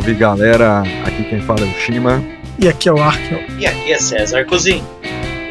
[0.00, 2.24] Salve galera, aqui quem fala é o Shima.
[2.58, 3.38] E aqui é o Arkel.
[3.58, 4.82] E aqui é César Cozinho.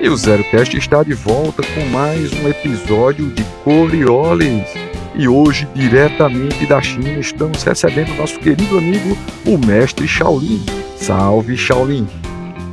[0.01, 4.67] E o ZeroCast está de volta com mais um episódio de Coriolis.
[5.13, 9.15] E hoje, diretamente da China, estamos recebendo nosso querido amigo,
[9.45, 10.65] o mestre Shaolin.
[10.97, 12.07] Salve Shaolin.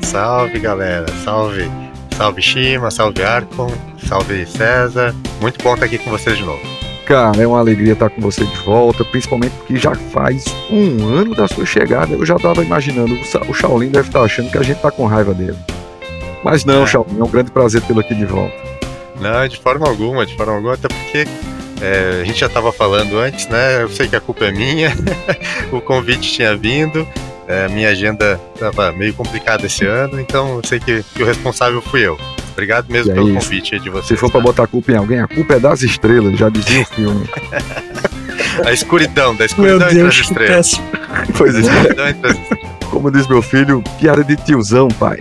[0.01, 1.71] Salve galera, salve.
[2.17, 3.71] Salve Shima, salve Arcon,
[4.09, 5.15] salve César.
[5.43, 6.76] Muito bom estar aqui com vocês de novo.
[7.07, 11.37] Cara, é uma alegria estar com você de volta, principalmente porque já faz um ano
[11.37, 12.15] da sua chegada.
[12.15, 13.17] Eu já estava imaginando,
[13.49, 15.57] o Shaolin deve estar achando que a gente está com raiva dele.
[16.43, 16.87] Mas não, é.
[16.87, 18.57] Shaolin, é um grande prazer tê-lo aqui de volta.
[19.21, 21.29] Não, de forma alguma, de forma alguma, até porque
[21.81, 23.83] é, a gente já estava falando antes, né?
[23.83, 24.93] Eu sei que a culpa é minha,
[25.71, 27.07] o convite tinha vindo,
[27.49, 31.81] é, minha agenda estava meio complicada esse ano, então eu sei que, que o responsável
[31.81, 32.19] fui eu.
[32.53, 34.09] Obrigado mesmo pelo convite de vocês.
[34.09, 34.33] Se for tá?
[34.33, 37.29] para botar a culpa em alguém, a culpa é das estrelas, já dizia o filme.
[38.65, 40.81] a escuridão, da escuridão meu entre Deus, as estrelas.
[41.37, 41.61] Pois é.
[42.91, 45.19] Como diz meu filho, piada de tiozão, pai.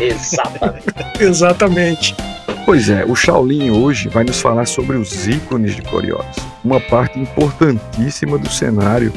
[0.00, 0.86] Exatamente.
[1.20, 2.16] Exatamente.
[2.64, 7.18] Pois é, o Shaolin hoje vai nos falar sobre os ícones de Coriolis, uma parte
[7.18, 9.12] importantíssima do cenário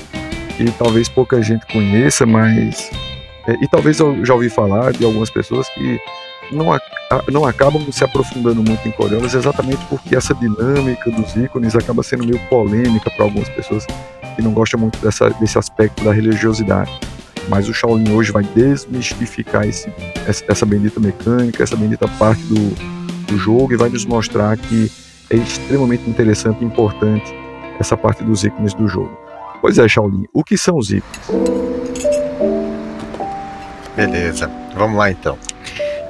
[0.58, 2.90] que talvez pouca gente conheça, mas.
[3.48, 6.00] É, e talvez eu já ouvi falar de algumas pessoas que
[6.52, 6.68] não,
[7.32, 12.26] não acabam se aprofundando muito em Coriolis exatamente porque essa dinâmica dos ícones acaba sendo
[12.26, 13.86] meio polêmica para algumas pessoas
[14.36, 16.92] que não gostam muito dessa, desse aspecto da religiosidade.
[17.48, 19.92] Mas o Shaolin hoje vai desmistificar esse,
[20.26, 22.76] essa bendita mecânica, essa bendita parte do,
[23.28, 24.92] do jogo e vai nos mostrar que
[25.30, 27.34] é extremamente interessante e importante
[27.80, 29.25] essa parte dos ícones do jogo.
[29.66, 31.20] Pois é, Shaolin, o que são os ícones?
[33.96, 35.40] Beleza, vamos lá então.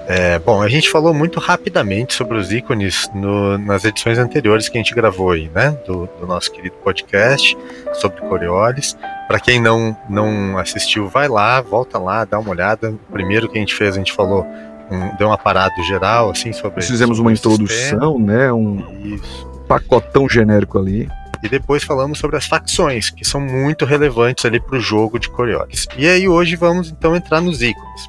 [0.10, 4.78] É, bom, a gente falou muito rapidamente sobre os ícones no, nas edições anteriores que
[4.78, 5.72] a gente gravou aí, né?
[5.88, 7.58] Do, do nosso querido podcast
[7.94, 8.98] sobre Coriolis.
[9.26, 12.90] Para quem não, não assistiu, vai lá, volta lá, dá uma olhada.
[12.90, 14.46] O primeiro que a gente fez, a gente falou,
[14.92, 16.82] um, deu um aparato geral, assim, sobre.
[16.82, 18.20] Nós fizemos uma introdução, sistema.
[18.20, 18.52] né?
[18.52, 19.48] Um Isso.
[19.66, 21.08] pacotão genérico ali.
[21.46, 25.30] E depois falamos sobre as facções, que são muito relevantes ali para o jogo de
[25.30, 25.86] Coriolis.
[25.96, 28.08] E aí hoje vamos então entrar nos ícones.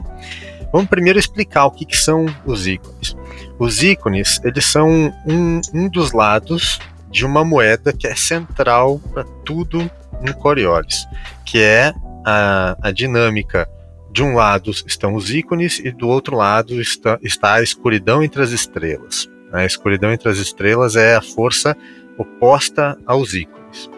[0.73, 3.15] Vamos primeiro explicar o que, que são os ícones.
[3.59, 6.81] Os ícones, eles são um, um dos lados
[7.11, 9.91] de uma moeda que é central para tudo
[10.23, 11.07] no Coriolis,
[11.45, 11.93] que é
[12.25, 13.69] a, a dinâmica
[14.11, 18.43] de um lado estão os ícones e do outro lado está, está a escuridão entre
[18.43, 19.29] as estrelas.
[19.53, 21.77] A escuridão entre as estrelas é a força
[22.19, 23.91] oposta aos ícones.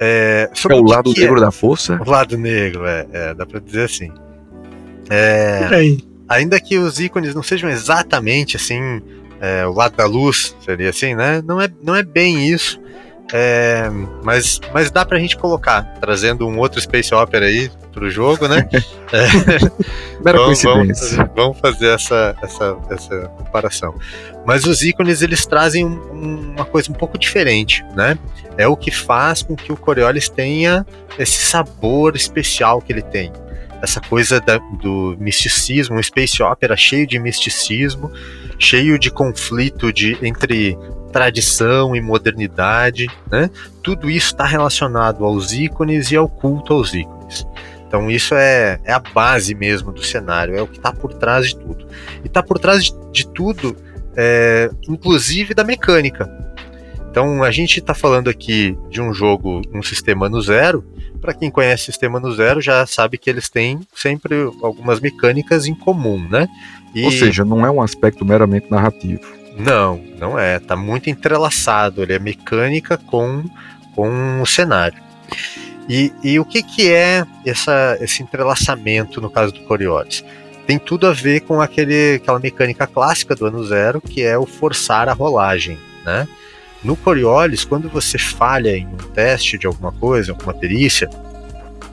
[0.00, 1.40] É, é o lado negro é?
[1.40, 2.00] da força?
[2.04, 4.10] O lado negro, é, é dá para dizer assim.
[5.08, 5.68] É,
[6.28, 9.02] ainda que os ícones não sejam exatamente assim,
[9.40, 11.42] é, o lado da luz, seria assim, né?
[11.46, 12.80] Não é, não é bem isso.
[13.32, 13.88] É,
[14.22, 18.68] mas, mas dá pra gente colocar, trazendo um outro Space Opera aí pro jogo, né?
[19.12, 19.58] é,
[20.22, 20.62] vamos.
[20.62, 23.94] Vamos, vamos, fazer essa, essa, essa comparação.
[24.44, 28.18] Mas os ícones, eles trazem um, uma coisa um pouco diferente, né?
[28.58, 30.86] É o que faz com que o Coriolis tenha
[31.18, 33.32] esse sabor especial que ele tem
[33.84, 38.10] essa coisa da, do misticismo, um space opera cheio de misticismo,
[38.58, 40.76] cheio de conflito de, entre
[41.14, 43.48] tradição e modernidade, né?
[43.84, 47.46] Tudo isso está relacionado aos ícones e ao culto aos ícones.
[47.86, 51.50] Então isso é, é a base mesmo do cenário, é o que está por trás
[51.50, 51.86] de tudo.
[52.24, 53.76] E está por trás de, de tudo,
[54.16, 56.28] é, inclusive da mecânica.
[57.08, 60.84] Então a gente está falando aqui de um jogo, um sistema no zero,
[61.20, 65.76] para quem conhece sistema no zero já sabe que eles têm sempre algumas mecânicas em
[65.76, 66.48] comum, né?
[66.92, 67.04] E...
[67.04, 69.43] Ou seja, não é um aspecto meramente narrativo.
[69.56, 70.58] Não, não é.
[70.58, 72.02] Tá muito entrelaçado.
[72.02, 73.44] Ele é mecânica com,
[73.94, 75.02] com o cenário.
[75.88, 80.24] E, e o que, que é essa, esse entrelaçamento no caso do Coriolis?
[80.66, 84.46] Tem tudo a ver com aquele, aquela mecânica clássica do ano zero, que é o
[84.46, 86.26] forçar a rolagem, né?
[86.82, 91.08] No Coriolis, quando você falha em um teste de alguma coisa, alguma perícia,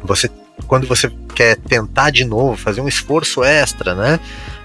[0.03, 0.29] você,
[0.67, 4.19] quando você quer tentar de novo, fazer um esforço extra, né?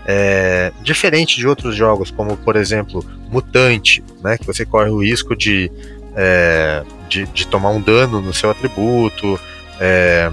[0.09, 5.35] É, diferente de outros jogos, como por exemplo Mutante, né, que você corre o risco
[5.35, 5.71] de,
[6.15, 9.39] é, de, de, tomar um dano no seu atributo.
[9.81, 10.33] É,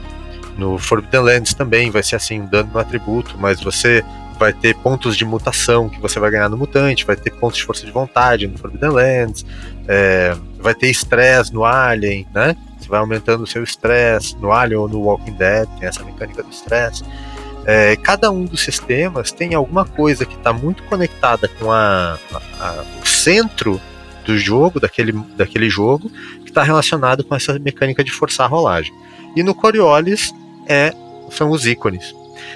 [0.58, 4.04] no Forbidden Lands também vai ser assim, um dano no atributo, mas você
[4.38, 7.64] vai ter pontos de mutação que você vai ganhar no Mutante, vai ter pontos de
[7.64, 9.46] força de vontade no Forbidden Lands,
[9.88, 12.56] é, vai ter estresse no Alien, né?
[12.78, 16.44] Você vai aumentando o seu estresse no Alien ou no Walking Dead, tem essa mecânica
[16.44, 17.04] do estresse.
[17.66, 22.38] É, cada um dos sistemas tem alguma coisa que está muito conectada com a, a,
[22.60, 23.80] a, o centro
[24.26, 26.10] do jogo, daquele, daquele jogo,
[26.44, 28.94] que está relacionado com essa mecânica de forçar a rolagem.
[29.36, 30.34] E no Coriolis
[30.68, 30.94] é,
[31.32, 32.14] são os ícones.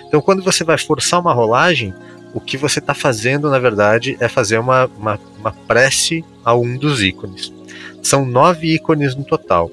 [0.08, 1.94] Então, quando você vai forçar uma rolagem,
[2.34, 6.78] o que você está fazendo, na verdade, é fazer uma, uma, uma prece a um
[6.78, 7.52] dos ícones.
[8.02, 9.72] São nove ícones no total.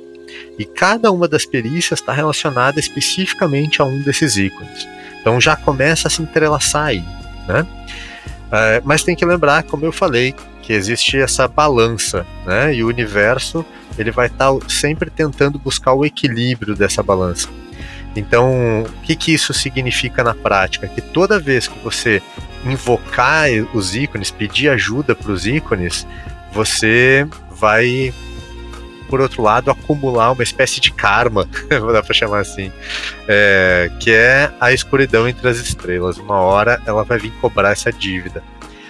[0.59, 4.89] E cada uma das perícias está relacionada especificamente a um desses ícones.
[5.25, 7.03] Então já começa a se entrelaçar aí.
[7.49, 7.67] Né?
[8.53, 12.75] É, mas tem que lembrar, como eu falei, que existe essa balança, né?
[12.75, 13.65] E o universo
[13.97, 17.49] ele vai estar tá sempre tentando buscar o equilíbrio dessa balança.
[18.15, 20.87] Então, o que, que isso significa na prática?
[20.87, 22.23] Que toda vez que você
[22.65, 26.07] invocar os ícones, pedir ajuda para os ícones,
[26.53, 28.13] você vai,
[29.09, 31.49] por outro lado, acumular uma espécie de karma,
[31.81, 32.71] vou dar para chamar assim,
[33.29, 36.19] é, que é a escuridão entre as estrelas.
[36.19, 38.43] Uma hora ela vai vir cobrar essa dívida.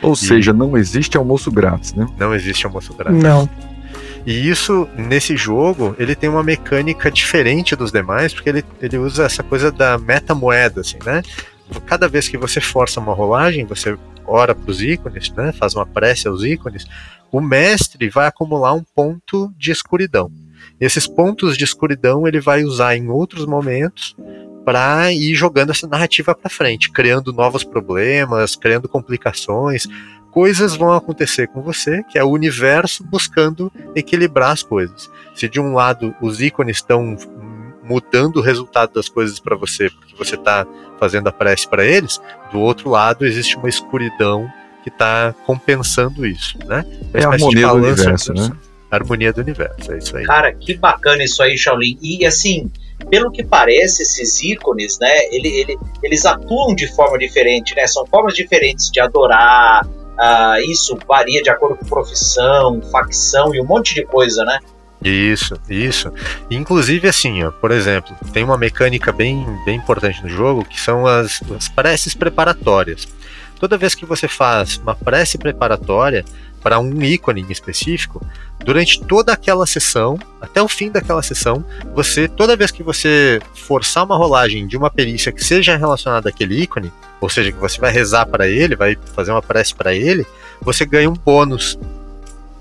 [0.03, 2.07] Ou e seja, não existe almoço grátis, né?
[2.19, 3.23] Não existe almoço grátis.
[3.23, 3.49] Não.
[4.27, 9.25] E isso, nesse jogo, ele tem uma mecânica diferente dos demais, porque ele, ele usa
[9.25, 11.23] essa coisa da metamoeda, assim, né?
[11.87, 13.97] Cada vez que você força uma rolagem, você
[14.27, 15.53] ora para os ícones, né?
[15.53, 16.87] Faz uma prece aos ícones,
[17.35, 20.31] o mestre vai acumular um ponto de escuridão.
[20.81, 24.15] Esses pontos de escuridão ele vai usar em outros momentos
[24.65, 29.89] para ir jogando essa narrativa para frente, criando novos problemas, criando complicações,
[30.31, 35.11] coisas vão acontecer com você, que é o universo buscando equilibrar as coisas.
[35.35, 37.17] Se de um lado os ícones estão
[37.83, 40.65] mudando o resultado das coisas para você, porque você está
[41.01, 42.21] fazendo a prece para eles,
[42.53, 44.49] do outro lado existe uma escuridão
[44.85, 46.85] que está compensando isso, né?
[47.15, 48.51] Uma é a harmonia do universo, né?
[48.91, 50.27] A harmonia do universo, é isso aí.
[50.27, 51.99] Cara, que bacana isso aí, Shaolin.
[52.03, 52.71] E assim,
[53.09, 57.87] pelo que parece, esses ícones, né, ele, ele, eles atuam de forma diferente, né?
[57.87, 59.89] São formas diferentes de adorar,
[60.19, 64.59] ah, isso varia de acordo com profissão, facção e um monte de coisa, né?
[65.03, 66.13] Isso, isso.
[66.51, 71.07] Inclusive, assim, ó, por exemplo, tem uma mecânica bem, bem importante no jogo que são
[71.07, 73.09] as, as preces preparatórias.
[73.65, 76.23] Toda vez que você faz uma prece preparatória
[76.63, 78.21] para um ícone em específico,
[78.63, 81.65] durante toda aquela sessão, até o fim daquela sessão,
[81.95, 86.61] você, toda vez que você forçar uma rolagem de uma perícia que seja relacionada àquele
[86.61, 90.27] ícone, ou seja, que você vai rezar para ele, vai fazer uma prece para ele,
[90.61, 91.79] você ganha um bônus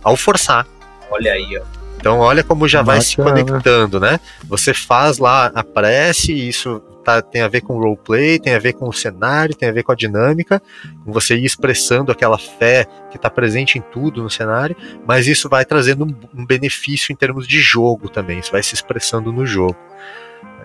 [0.02, 0.66] ao forçar.
[1.12, 1.66] Olha aí, ó.
[1.98, 2.98] Então olha como já Bacana.
[2.98, 4.22] vai se conectando, né?
[4.46, 8.60] Você faz lá a prece, e isso tá, tem a ver com roleplay, tem a
[8.60, 10.62] ver com o cenário, tem a ver com a dinâmica,
[11.04, 15.50] com você ir expressando aquela fé que está presente em tudo no cenário, mas isso
[15.50, 19.46] vai trazendo um, um benefício em termos de jogo também, isso vai se expressando no
[19.46, 19.78] jogo.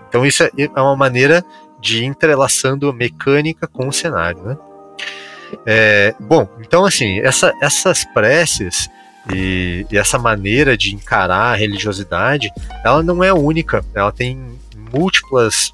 [0.07, 1.43] Então isso é, é uma maneira
[1.79, 4.57] de ir entrelaçando mecânica com o cenário, né?
[5.65, 8.89] É, bom, então assim, essa, essas preces
[9.33, 12.51] e, e, essa maneira de encarar a religiosidade,
[12.83, 14.37] ela não é única, ela tem
[14.93, 15.71] múltiplas,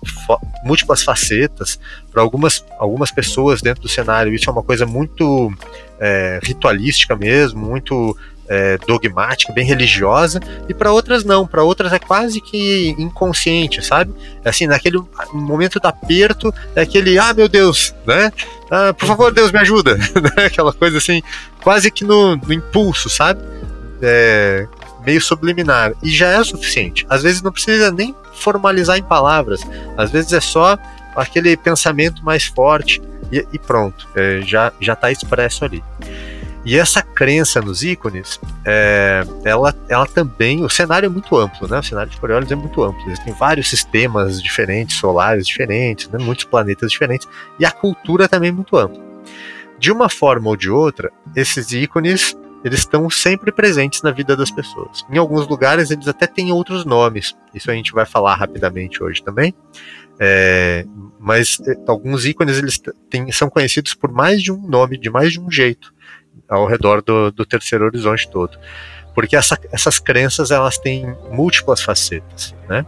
[0.63, 1.79] múltiplas facetas
[2.11, 4.33] para algumas, algumas pessoas dentro do cenário.
[4.33, 5.53] Isso é uma coisa muito
[5.99, 10.39] é, ritualística mesmo, muito é, dogmática, bem religiosa,
[10.69, 14.13] e para outras não, para outras é quase que inconsciente, sabe?
[14.43, 15.01] Assim, naquele
[15.33, 18.31] momento do aperto, é aquele, ah, meu Deus, né?
[18.69, 20.45] Ah, por favor, Deus me ajuda, né?
[20.45, 21.21] aquela coisa assim,
[21.61, 23.41] quase que no, no impulso, sabe?
[24.01, 24.67] É,
[25.05, 27.05] meio subliminar, e já é o suficiente.
[27.09, 29.61] Às vezes não precisa nem formalizar em palavras,
[29.97, 30.77] às vezes é só
[31.15, 35.83] aquele pensamento mais forte e, e pronto, é, já está expresso ali.
[36.65, 40.63] E essa crença nos ícones, é, ela, ela também.
[40.63, 41.77] O cenário é muito amplo, né?
[41.77, 42.99] O cenário de Coriolis é muito amplo.
[43.05, 46.17] Existem vários sistemas diferentes, solares diferentes, né?
[46.17, 47.27] muitos planetas diferentes.
[47.59, 48.99] E a cultura também é muito ampla.
[49.77, 54.49] De uma forma ou de outra, esses ícones eles estão sempre presentes na vida das
[54.49, 55.05] pessoas.
[55.11, 57.35] Em alguns lugares eles até têm outros nomes.
[57.53, 59.53] Isso a gente vai falar rapidamente hoje também.
[60.19, 60.83] É,
[61.19, 65.33] mas é, alguns ícones eles têm, são conhecidos por mais de um nome, de mais
[65.33, 65.93] de um jeito
[66.47, 68.57] ao redor do, do terceiro horizonte todo.
[69.13, 72.85] Porque essa, essas crenças elas têm múltiplas facetas, né?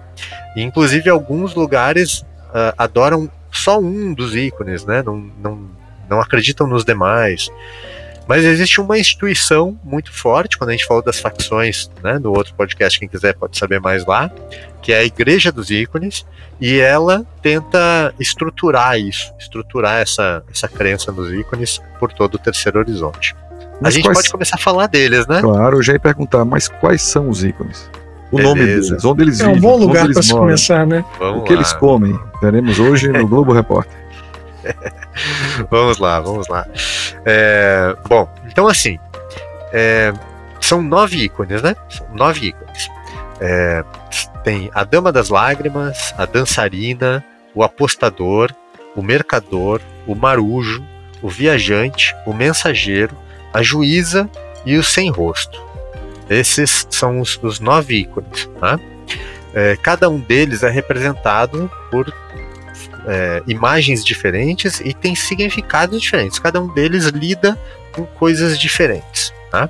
[0.55, 5.01] E, inclusive alguns lugares uh, adoram só um dos ícones, né?
[5.01, 5.69] Não, não,
[6.09, 7.49] não acreditam nos demais.
[8.27, 12.53] Mas existe uma instituição muito forte, quando a gente falou das facções, né, no outro
[12.55, 14.29] podcast, quem quiser pode saber mais lá,
[14.81, 16.25] que é a Igreja dos Ícones,
[16.59, 22.79] e ela tenta estruturar isso, estruturar essa, essa crença nos ícones por todo o terceiro
[22.79, 23.35] horizonte.
[23.79, 24.17] Mas a gente quais...
[24.17, 25.39] pode começar a falar deles, né?
[25.41, 27.89] Claro, eu já ia perguntar, mas quais são os ícones?
[28.31, 28.55] O Beleza.
[28.55, 29.53] nome deles, onde eles vivem.
[29.53, 31.05] É um bom lugar para se começar, né?
[31.17, 31.59] Vamos o que lá.
[31.59, 32.19] eles comem.
[32.41, 34.06] Veremos hoje no Globo Repórter.
[35.69, 36.67] vamos lá, vamos lá.
[37.25, 38.99] É, bom, então assim,
[39.73, 40.13] é,
[40.61, 41.75] são nove ícones, né?
[41.89, 42.89] São nove ícones.
[43.39, 43.83] É,
[44.43, 48.53] tem a Dama das Lágrimas, a Dançarina, o Apostador,
[48.95, 50.83] o Mercador, o Marujo,
[51.21, 53.15] o Viajante, o Mensageiro,
[53.53, 54.29] a Juíza
[54.65, 55.65] e o Sem Rosto.
[56.29, 58.49] Esses são os, os nove ícones.
[58.59, 58.79] Tá?
[59.53, 62.13] É, cada um deles é representado por
[63.07, 66.37] é, imagens diferentes e tem significados diferentes.
[66.37, 67.57] Cada um deles lida
[67.93, 69.33] com coisas diferentes.
[69.49, 69.69] Tá?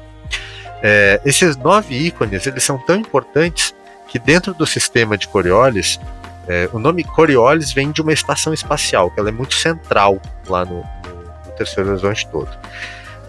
[0.82, 3.76] É, esses nove ícones eles são tão importantes
[4.08, 6.00] que dentro do sistema de Coriolis,
[6.48, 10.66] é, o nome Coriolis vem de uma estação espacial, que ela é muito central lá
[10.66, 12.50] no, no, terceiro horizonte todo.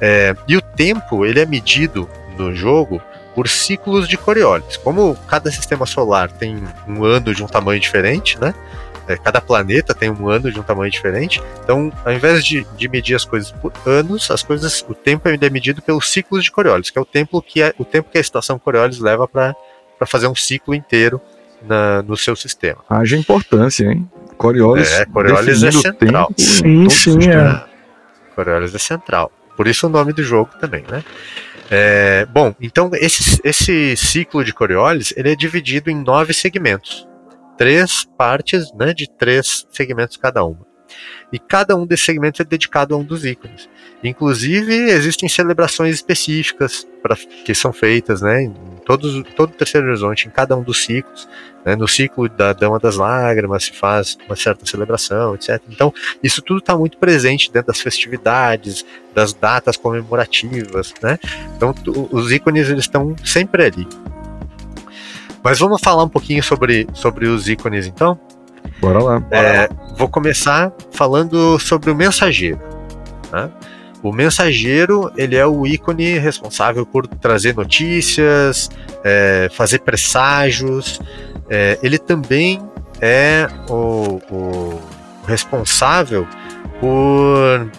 [0.00, 3.02] É, e o tempo ele é medido no jogo
[3.34, 4.76] por ciclos de Coriolis.
[4.76, 8.54] Como cada sistema solar tem um ano de um tamanho diferente, né?
[9.08, 11.42] É, cada planeta tem um ano de um tamanho diferente.
[11.64, 15.50] Então, ao invés de, de medir as coisas por anos, as coisas, o tempo é
[15.50, 18.20] medido pelos ciclos de Coriolis, que é o tempo que, é, o tempo que a
[18.20, 19.56] estação Coriolis leva para
[20.06, 21.18] fazer um ciclo inteiro
[21.62, 22.84] na, no seu sistema.
[22.88, 24.08] Haja importância, hein?
[24.36, 26.30] Coriolis, é, Coriolis é central.
[26.36, 27.64] Sim, sim, é.
[28.36, 29.32] Coriolis é central.
[29.56, 31.02] Por isso o nome do jogo também, né?
[31.70, 37.07] É, bom, então esse, esse ciclo de Coriolis ele é dividido em nove segmentos
[37.58, 40.66] três partes, né, de três segmentos cada uma.
[41.30, 43.68] E cada um desses segmentos é dedicado a um dos ícones.
[44.02, 48.54] Inclusive, existem celebrações específicas pra, que são feitas né, em
[48.86, 51.28] todos, todo o terceiro horizonte, em cada um dos ciclos.
[51.64, 55.60] Né, no ciclo da Dama das Lágrimas se faz uma certa celebração, etc.
[55.68, 60.94] Então, isso tudo está muito presente dentro das festividades, das datas comemorativas.
[61.02, 61.18] Né?
[61.56, 61.74] Então,
[62.10, 63.86] os ícones eles estão sempre ali.
[65.42, 68.18] Mas vamos falar um pouquinho sobre, sobre os ícones então?
[68.80, 69.22] Bora lá.
[69.30, 72.60] É, vou começar falando sobre o mensageiro.
[73.32, 73.50] Né?
[74.02, 78.70] O mensageiro ele é o ícone responsável por trazer notícias,
[79.02, 81.00] é, fazer presságios.
[81.50, 82.62] É, ele também
[83.00, 84.80] é o, o
[85.26, 86.26] responsável
[86.80, 87.70] por,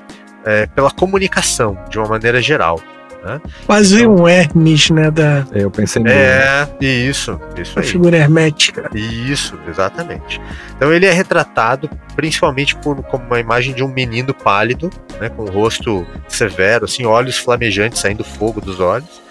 [0.46, 2.82] é, pela comunicação de uma maneira geral.
[3.24, 3.42] Né?
[3.66, 5.12] Quase então, um Hermes, né?
[5.12, 5.46] Da...
[5.52, 6.16] É, eu pensei nele.
[6.16, 7.86] É, isso, isso aí.
[7.86, 8.90] figura hermética.
[8.94, 10.40] Isso, exatamente.
[10.76, 15.44] Então ele é retratado principalmente por, como uma imagem de um menino pálido, né, com
[15.44, 19.22] o rosto severo, assim, olhos flamejantes saindo fogo dos olhos.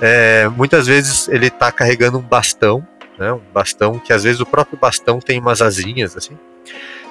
[0.00, 2.86] É, muitas vezes ele está carregando um bastão,
[3.18, 6.36] né, um bastão que às vezes o próprio bastão tem umas asinhas, assim.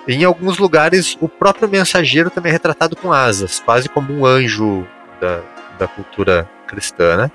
[0.08, 4.86] Em alguns lugares, o próprio mensageiro também é retratado com asas, quase como um anjo
[5.22, 5.42] da,
[5.78, 7.32] da cultura cristã, né?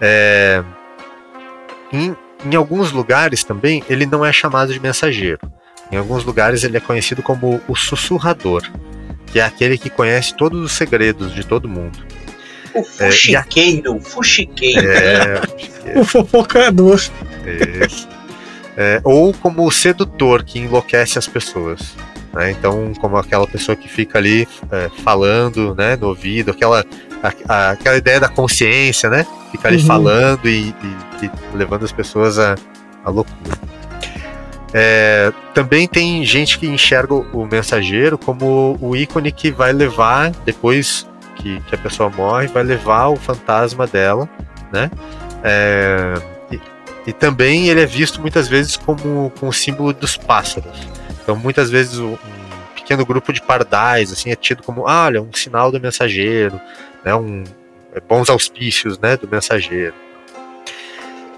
[0.00, 0.64] É,
[1.92, 5.40] em, em alguns lugares também ele não é chamado de mensageiro.
[5.90, 8.62] Em alguns lugares ele é conhecido como o sussurrador,
[9.26, 11.98] que é aquele que conhece todos os segredos de todo mundo.
[12.72, 14.88] O fuxiqueiro, é, o fuxiqueiro.
[14.88, 15.40] É,
[15.98, 17.00] o fofocador.
[17.84, 18.08] Isso.
[18.76, 21.94] É, ou como o sedutor que enlouquece as pessoas.
[22.32, 22.52] Né?
[22.52, 26.84] Então, como aquela pessoa que fica ali é, falando né, no ouvido, aquela
[27.22, 29.26] a, a, aquela ideia da consciência, né?
[29.50, 29.86] Ficar ali uhum.
[29.86, 32.54] falando e, e, e, levando as pessoas à,
[33.04, 33.58] à loucura.
[34.72, 41.08] É, também tem gente que enxerga o mensageiro como o ícone que vai levar, depois
[41.36, 44.28] que, que a pessoa morre, vai levar o fantasma dela,
[44.72, 44.90] né?
[45.42, 46.14] É,
[46.52, 46.60] e,
[47.08, 50.78] e, também ele é visto muitas vezes como, como o símbolo dos pássaros.
[51.22, 52.16] Então, muitas vezes, um
[52.76, 56.60] pequeno grupo de pardais assim, é tido como, ah, olha, um sinal do mensageiro,
[57.04, 57.44] né, um,
[57.92, 59.94] é, bons auspícios né, do mensageiro.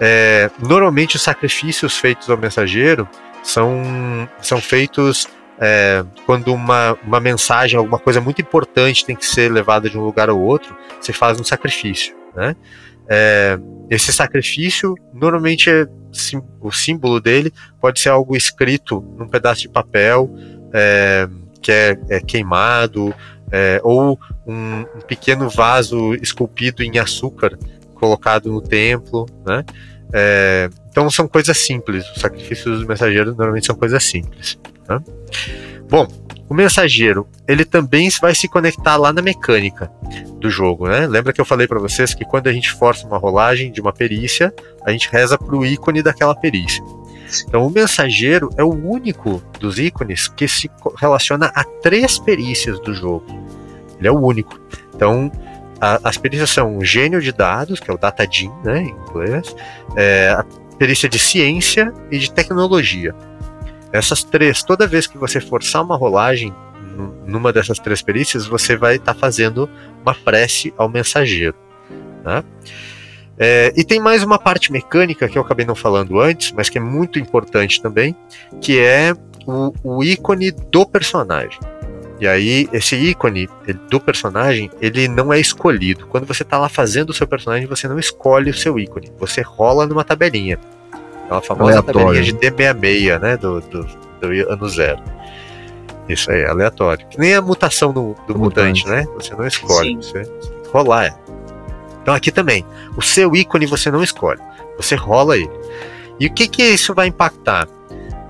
[0.00, 3.09] É, normalmente os sacrifícios feitos ao mensageiro
[3.42, 5.28] são, são feitos
[5.61, 10.02] é, quando uma, uma mensagem, alguma coisa muito importante tem que ser levada de um
[10.02, 12.16] lugar ao outro, se faz um sacrifício.
[12.35, 12.57] Né?
[13.09, 13.59] É,
[13.90, 19.69] esse sacrifício, normalmente, é, sim, o símbolo dele pode ser algo escrito num pedaço de
[19.69, 20.31] papel
[20.73, 21.28] é,
[21.61, 23.14] que é, é queimado,
[23.52, 27.59] é, ou um, um, pequeno vaso esculpido em açúcar
[27.94, 29.64] colocado no templo, né?
[30.12, 32.11] É, então são coisas simples.
[32.11, 34.59] Os sacrifícios dos mensageiros normalmente são coisas simples.
[34.88, 34.99] Né?
[35.88, 36.06] Bom,
[36.49, 39.90] o mensageiro ele também vai se conectar lá na mecânica
[40.38, 41.06] do jogo, né?
[41.06, 43.92] Lembra que eu falei para vocês que quando a gente força uma rolagem de uma
[43.92, 44.52] perícia,
[44.85, 46.82] a gente reza para o ícone daquela perícia.
[47.49, 52.92] Então, o mensageiro é o único dos ícones que se relaciona a três perícias do
[52.92, 53.26] jogo.
[54.02, 54.61] Ele é o único.
[54.94, 55.30] Então,
[55.80, 59.54] a, as perícias são o gênio de dados, que é o datadin, né, em inglês,
[59.97, 60.44] é, a
[60.76, 63.14] perícia de ciência e de tecnologia.
[63.92, 66.52] Essas três, toda vez que você forçar uma rolagem
[67.26, 69.68] numa dessas três perícias, você vai estar tá fazendo
[70.02, 71.54] uma prece ao mensageiro.
[72.25, 72.42] Né?
[73.38, 76.78] É, e tem mais uma parte mecânica que eu acabei não falando antes, mas que
[76.78, 78.14] é muito importante também,
[78.61, 79.14] que é
[79.47, 81.59] o, o ícone do personagem.
[82.23, 83.49] E aí, esse ícone
[83.91, 86.07] do personagem, ele não é escolhido.
[86.07, 89.11] Quando você está lá fazendo o seu personagem, você não escolhe o seu ícone.
[89.19, 90.57] Você rola numa tabelinha.
[91.25, 92.00] Aquela famosa Aleatório.
[92.00, 93.37] tabelinha de D66, né?
[93.37, 93.85] Do, do,
[94.21, 95.02] do ano zero.
[96.09, 97.05] Isso aí, aleatório.
[97.09, 98.88] Que nem a mutação do, do mutante, mutante.
[98.88, 99.14] né?
[99.17, 99.88] Você não escolhe.
[99.88, 99.97] Sim.
[99.97, 100.23] Você
[100.73, 101.07] rolar.
[101.07, 101.14] é.
[102.02, 102.64] Então aqui também,
[102.97, 104.38] o seu ícone você não escolhe.
[104.76, 105.50] Você rola ele.
[106.21, 107.67] E o que que isso vai impactar?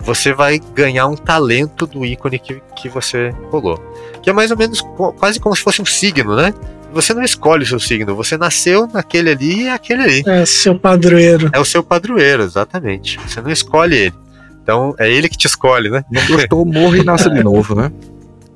[0.03, 3.79] Você vai ganhar um talento do ícone que, que você rolou.
[4.23, 4.81] Que é mais ou menos
[5.19, 6.53] quase como se fosse um signo, né?
[6.93, 10.23] Você não escolhe o seu signo, você nasceu naquele ali e é aquele ali.
[10.27, 11.51] É seu padroeiro.
[11.53, 13.19] É o seu padroeiro, exatamente.
[13.27, 14.15] Você não escolhe ele.
[14.63, 16.05] Então é ele que te escolhe, né?
[16.11, 17.91] Não gostou, morre e nasce de novo, né?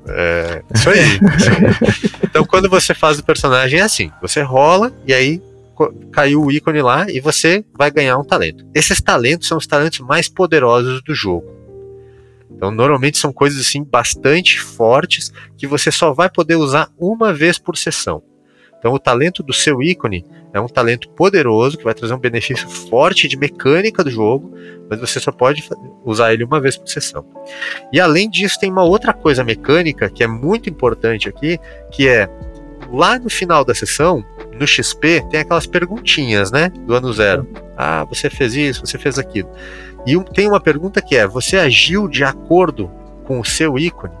[0.09, 1.19] É, isso aí.
[1.37, 2.11] isso aí.
[2.23, 5.41] Então, quando você faz o personagem, é assim: você rola e aí
[6.11, 8.65] caiu o ícone lá e você vai ganhar um talento.
[8.73, 11.57] Esses talentos são os talentos mais poderosos do jogo.
[12.49, 17.59] Então, normalmente são coisas assim bastante fortes que você só vai poder usar uma vez
[17.59, 18.23] por sessão.
[18.79, 22.67] Então, o talento do seu ícone é um talento poderoso que vai trazer um benefício
[22.69, 24.51] forte de mecânica do jogo,
[24.89, 25.67] mas você só pode
[26.05, 27.25] usar ele uma vez por sessão.
[27.91, 31.59] E além disso, tem uma outra coisa mecânica que é muito importante aqui,
[31.91, 32.29] que é
[32.91, 34.23] lá no final da sessão,
[34.57, 36.69] no XP, tem aquelas perguntinhas, né?
[36.85, 37.47] Do ano zero.
[37.77, 39.49] Ah, você fez isso, você fez aquilo.
[40.05, 42.89] E um- tem uma pergunta que é: você agiu de acordo
[43.25, 44.13] com o seu ícone?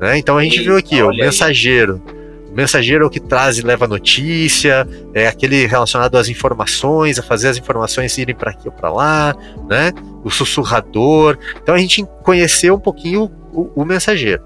[0.00, 0.18] Né?
[0.18, 1.18] Então a gente Eita, viu aqui, ó, o aí.
[1.18, 2.02] mensageiro.
[2.50, 7.22] O mensageiro é o que traz e leva notícia, é aquele relacionado às informações, a
[7.22, 9.34] fazer as informações irem para aqui ou para lá,
[9.70, 9.90] né?
[10.22, 11.38] O sussurrador.
[11.62, 14.42] Então a gente conheceu um pouquinho o, o mensageiro.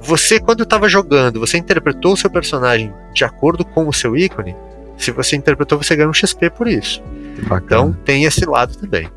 [0.00, 4.56] Você, quando estava jogando, você interpretou o seu personagem de acordo com o seu ícone?
[4.96, 7.02] Se você interpretou, você ganha um XP por isso.
[7.48, 7.64] Bacana.
[7.64, 9.10] Então tem esse lado também.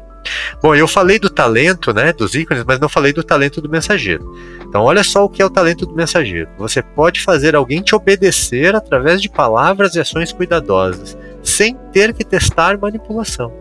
[0.62, 4.24] Bom, eu falei do talento, né, dos ícones, mas não falei do talento do mensageiro.
[4.62, 6.50] Então olha só o que é o talento do mensageiro.
[6.58, 12.24] Você pode fazer alguém te obedecer através de palavras e ações cuidadosas, sem ter que
[12.24, 13.52] testar manipulação.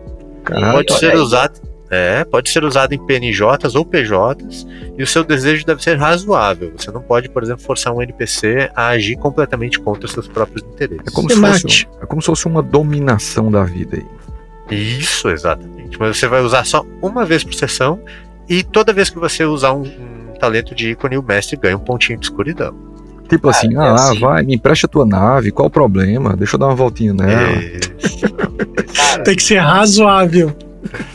[0.45, 5.25] Caraca, pode ser usado, é, pode ser usado em PNJs ou PJs, e o seu
[5.25, 6.73] desejo deve ser razoável.
[6.77, 10.63] Você não pode, por exemplo, forçar um NPC a agir completamente contra os seus próprios
[10.63, 11.05] interesses.
[11.07, 14.77] é, como se fosse, um- é como se fosse uma dominação da vida aí.
[14.77, 15.99] Isso, exatamente.
[15.99, 18.01] Mas você vai usar só uma vez por sessão
[18.49, 21.81] e toda vez que você usar um, um talento de ícone, o mestre ganha um
[21.81, 22.73] pontinho de escuridão.
[23.29, 24.21] Tipo Ah, assim, é ah, assim.
[24.21, 26.37] vai, me empresta tua nave, qual o problema?
[26.37, 27.59] Deixa eu dar uma voltinha nela.
[29.25, 30.55] Tem que ser razoável.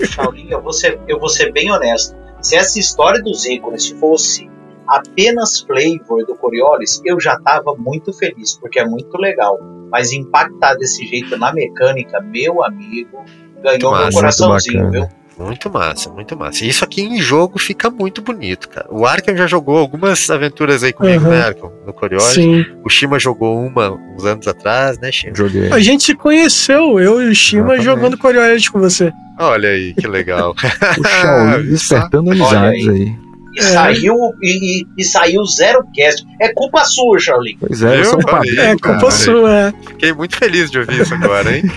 [0.06, 2.16] Shaolin, eu vou, ser, eu vou ser bem honesto.
[2.42, 4.50] Se essa história dos ícones fosse
[4.88, 9.60] apenas flavor do Coriolis, eu já tava muito feliz, porque é muito legal.
[9.92, 13.24] Mas impactar desse jeito na mecânica, meu amigo,
[13.62, 15.10] ganhou meu coraçãozinho, viu?
[15.38, 16.64] Muito massa, muito massa.
[16.64, 18.88] E isso aqui em jogo fica muito bonito, cara.
[18.90, 21.32] O Arkham já jogou algumas aventuras aí comigo, Uhum.
[21.32, 21.72] né, Arkham?
[21.86, 22.28] No Coriolis.
[22.28, 22.66] Sim.
[22.84, 25.36] O Shima jogou uma uns anos atrás, né, Shima?
[25.36, 25.70] Joguei.
[25.74, 29.12] A gente se conheceu, eu e o Shima, jogando Coriolis com você.
[29.38, 30.56] Olha aí, que legal.
[30.98, 33.14] O Shaolin despertando amizades aí.
[33.56, 33.62] E É.
[33.64, 36.26] saiu e, e- saiu zero cast.
[36.42, 37.58] É culpa sua, Shaolin.
[37.60, 38.26] Pois é, eu sou um aí.
[38.26, 38.62] padrinho.
[38.62, 39.00] É, do cara.
[39.00, 39.74] culpa sua, é.
[39.88, 41.64] Fiquei muito feliz de ouvir isso agora, hein?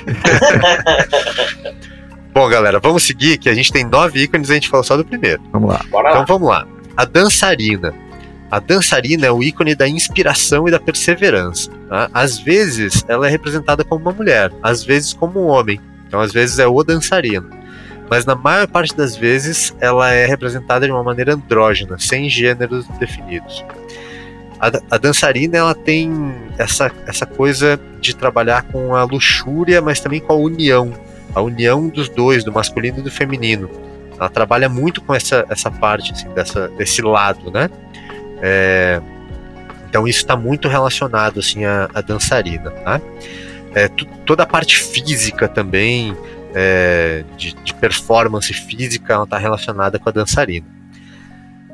[2.38, 4.96] Bom, galera, vamos seguir, que a gente tem nove ícones e a gente falou só
[4.96, 5.42] do primeiro.
[5.50, 5.80] Vamos lá.
[5.90, 6.24] Bora Então lá.
[6.24, 6.68] vamos lá.
[6.96, 7.92] A dançarina.
[8.48, 11.68] A dançarina é o ícone da inspiração e da perseverança.
[11.88, 12.08] tá?
[12.14, 15.80] Às vezes ela é representada como uma mulher, às vezes como um homem.
[16.06, 17.50] Então às vezes é o dançarino.
[18.08, 22.86] Mas na maior parte das vezes ela é representada de uma maneira andrógena, sem gêneros
[23.00, 23.64] definidos.
[24.60, 26.12] A, a dançarina ela tem
[26.56, 30.92] essa, essa coisa de trabalhar com a luxúria, mas também com a união.
[31.34, 33.70] A união dos dois, do masculino e do feminino.
[34.18, 37.70] Ela trabalha muito com essa, essa parte, assim, dessa, desse lado, né?
[38.42, 39.00] É,
[39.88, 43.00] então isso está muito relacionado assim à, à dançarina, tá?
[43.74, 43.88] É,
[44.26, 46.16] toda a parte física também,
[46.54, 50.66] é, de, de performance física, ela está relacionada com a dançarina.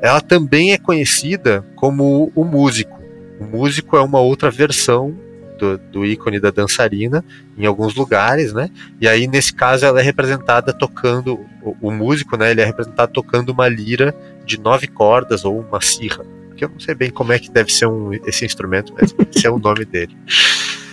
[0.01, 3.01] Ela também é conhecida como o músico.
[3.39, 5.17] O músico é uma outra versão
[5.57, 7.23] do, do ícone da dançarina
[7.57, 8.69] em alguns lugares, né?
[8.99, 12.51] E aí, nesse caso, ela é representada tocando, o, o músico, né?
[12.51, 14.15] Ele é representado tocando uma lira
[14.45, 16.25] de nove cordas ou uma cirra.
[16.55, 19.45] Que eu não sei bem como é que deve ser um, esse instrumento, mas esse
[19.45, 20.15] é o nome dele.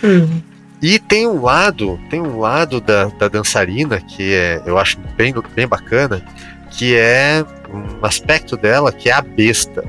[0.03, 0.41] Hum.
[0.81, 5.33] E tem um lado, tem um lado da, da dançarina que é, eu acho bem,
[5.55, 6.21] bem bacana,
[6.71, 9.85] que é um aspecto dela que é a besta.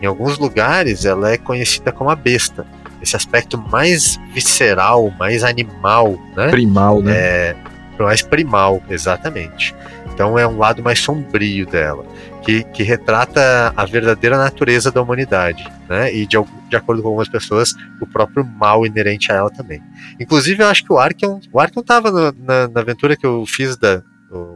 [0.00, 2.66] Em alguns lugares ela é conhecida como a besta.
[3.04, 6.50] Esse aspecto mais visceral, mais animal, né?
[6.50, 7.12] Primal, né?
[7.16, 7.56] É,
[7.98, 9.74] mais primal, exatamente.
[10.12, 12.04] Então é um lado mais sombrio dela,
[12.42, 16.12] que, que retrata a verdadeira natureza da humanidade, né?
[16.12, 16.36] E de,
[16.68, 19.80] de acordo com algumas pessoas, o próprio mal inerente a ela também.
[20.18, 23.44] Inclusive, eu acho que o Arkham, o Arkham tava no, na, na aventura que eu
[23.46, 24.02] fiz da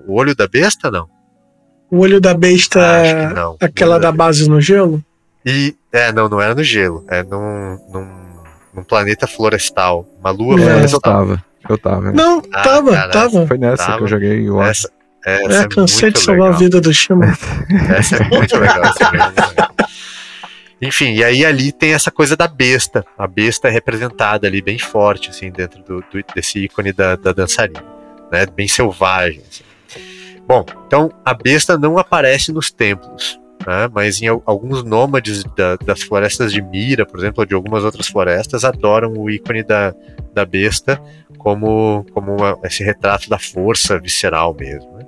[0.07, 1.09] o Olho da Besta, não?
[1.91, 3.57] O olho da besta Acho é que não.
[3.61, 5.03] aquela Olho da base no gelo?
[5.45, 8.28] E, é, não, não era no gelo, é num, num,
[8.79, 10.63] num planeta florestal, uma lua É.
[10.63, 11.01] Eu florestal.
[11.01, 11.45] tava.
[11.69, 12.13] Eu tava.
[12.13, 13.47] Não, Ah, tava, cara, tava.
[13.47, 13.99] Foi nessa Tava.
[13.99, 14.91] que eu joguei o Essa,
[15.27, 16.55] essa É, é cansei muito de salvar legal.
[16.55, 17.27] a vida do Shima.
[17.97, 18.85] Essa é muito legal.
[18.85, 19.71] essa é muito legal.
[20.81, 23.05] Enfim, e aí ali tem essa coisa da besta.
[23.19, 27.33] A besta é representada ali bem forte, assim, dentro do, do- desse ícone da, da
[27.33, 27.83] dançarina,
[28.31, 28.47] né?
[28.47, 29.43] Bem selvagem.
[29.51, 29.65] assim.
[30.47, 33.89] Bom, então a besta não aparece nos templos, né?
[33.93, 37.85] Mas em al- alguns nômades da- das florestas de Mira, por exemplo, ou de algumas
[37.85, 39.95] outras florestas, adoram o ícone da,
[40.35, 41.01] da besta
[41.39, 45.07] como, como uma- esse retrato da força visceral mesmo, né?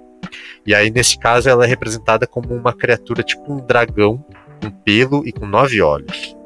[0.66, 4.24] E aí, nesse caso, ela é representada como uma criatura tipo um dragão,
[4.62, 6.36] com pelo e com nove olhos.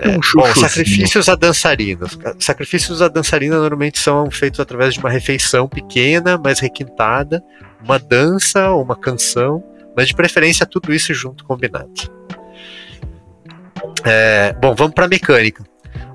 [0.00, 0.68] É um bom, chuchuzinho.
[0.68, 2.18] sacrifícios a dançarinas.
[2.38, 7.42] Sacrifícios a dançarina normalmente são feitos através de uma refeição pequena, mas requintada,
[7.82, 9.62] uma dança ou uma canção,
[9.98, 11.90] mas de preferência tudo isso junto combinado.
[14.04, 15.64] É, bom, vamos para a mecânica.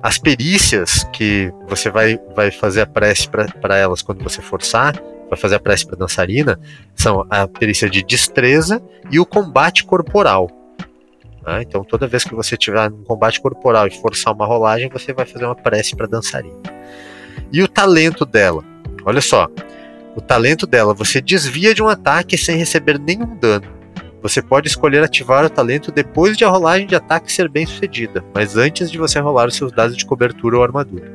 [0.02, 4.94] As perícias que você vai, vai fazer a prece para elas quando você forçar,
[5.28, 6.58] vai fazer a prece para dançarina,
[6.94, 10.48] são a perícia de destreza e o combate corporal.
[11.46, 11.60] né?
[11.60, 15.26] Então, toda vez que você tiver um combate corporal e forçar uma rolagem, você vai
[15.26, 16.56] fazer uma prece para dançarina.
[17.52, 18.64] E o talento dela?
[19.04, 19.46] Olha só.
[20.16, 23.66] O talento dela, você desvia de um ataque sem receber nenhum dano.
[24.22, 28.24] Você pode escolher ativar o talento depois de a rolagem de ataque ser bem sucedida,
[28.34, 31.12] mas antes de você rolar os seus dados de cobertura ou armadura.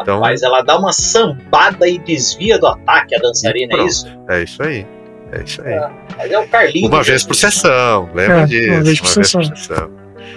[0.00, 4.06] Então- Rapaz, ela dá uma sambada e desvia do ataque a dançarina, é isso?
[4.28, 4.86] É isso aí.
[5.32, 5.74] É isso aí.
[6.16, 6.90] Mas é o Carlinhos.
[6.90, 8.70] Uma vez por sessão, lembra É, disso?
[8.72, 9.90] uma vez por sessão.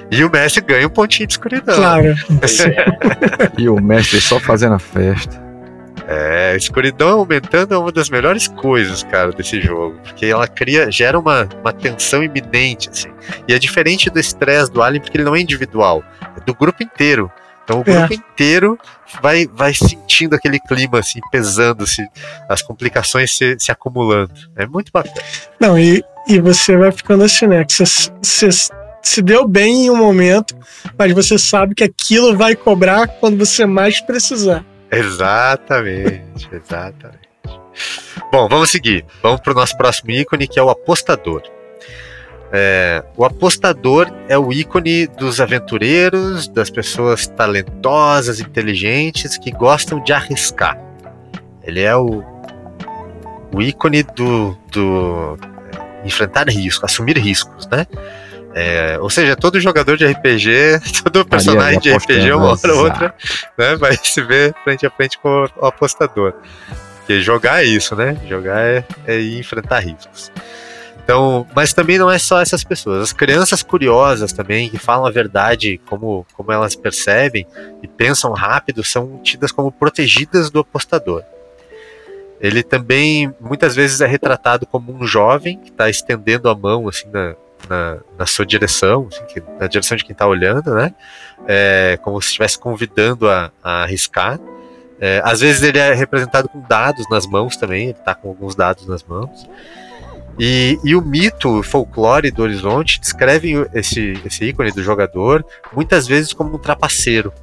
[0.10, 1.76] E o mestre ganha um pontinho de escuridão.
[1.76, 2.16] Claro.
[2.42, 3.52] É.
[3.62, 5.47] E o mestre só fazendo a festa.
[6.10, 10.00] É, escuridão aumentando é uma das melhores coisas, cara, desse jogo.
[10.04, 13.10] Porque ela cria, gera uma, uma tensão iminente, assim.
[13.48, 16.04] E é diferente do estresse do Alien, porque ele não é individual,
[16.38, 17.30] é do grupo inteiro.
[17.66, 17.94] Então o É.
[17.94, 18.80] grupo inteiro
[19.22, 22.08] vai, vai sentindo aquele clima, assim, pesando, -se,
[22.48, 24.32] as complicações se, se acumulando.
[24.56, 25.16] É muito bacana.
[25.60, 27.66] Não, e, e você vai ficando assim, né?
[27.66, 28.50] Que você, você
[29.04, 30.56] se deu bem em um momento,
[30.98, 34.64] mas você sabe que aquilo vai cobrar quando você mais precisar.
[34.92, 37.28] Exatamente, exatamente.
[38.32, 39.06] Bom, vamos seguir.
[39.22, 41.44] Vamos para o nosso próximo ícone, que é o apostador.
[42.52, 50.14] É, o apostador é o ícone dos aventureiros, das pessoas talentosas, inteligentes, que gostam de
[50.14, 50.80] arriscar.
[51.62, 52.24] Ele é o,
[53.54, 55.38] o ícone do, do
[56.06, 57.86] enfrentar risco, assumir riscos, né?
[58.54, 63.16] É, ou seja, todo jogador de RPG, todo personagem de RPG, uma hora ou outra,
[63.58, 66.34] né, vai se ver frente a frente com o apostador.
[66.98, 68.18] Porque jogar é isso, né?
[68.28, 70.32] Jogar é, é enfrentar riscos.
[71.08, 73.02] Então, mas também não é só essas pessoas.
[73.02, 77.48] As crianças curiosas também, que falam a verdade como, como elas percebem
[77.82, 81.24] e pensam rápido, são tidas como protegidas do apostador.
[82.42, 87.08] Ele também muitas vezes é retratado como um jovem que está estendendo a mão assim
[87.08, 87.36] na,
[87.70, 90.94] na, na sua direção, assim, na direção de quem está olhando, né?
[91.48, 94.40] É, como se estivesse convidando a, a arriscar.
[95.00, 98.56] É, às vezes ele é representado com dados nas mãos também, ele está com alguns
[98.56, 99.48] dados nas mãos.
[100.40, 105.44] E, e, o mito, o folclore do Horizonte descrevem esse, esse ícone do jogador
[105.74, 107.34] muitas vezes como um trapaceiro.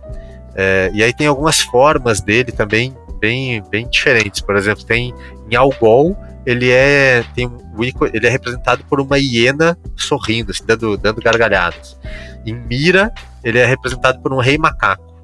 [0.54, 4.40] É, e aí tem algumas formas dele também bem, bem diferentes.
[4.40, 5.12] Por exemplo, tem
[5.50, 10.64] em Algol ele é tem um ícone, ele é representado por uma hiena sorrindo, assim,
[10.66, 11.98] dando, dando gargalhadas.
[12.44, 15.14] Em Mira ele é representado por um rei macaco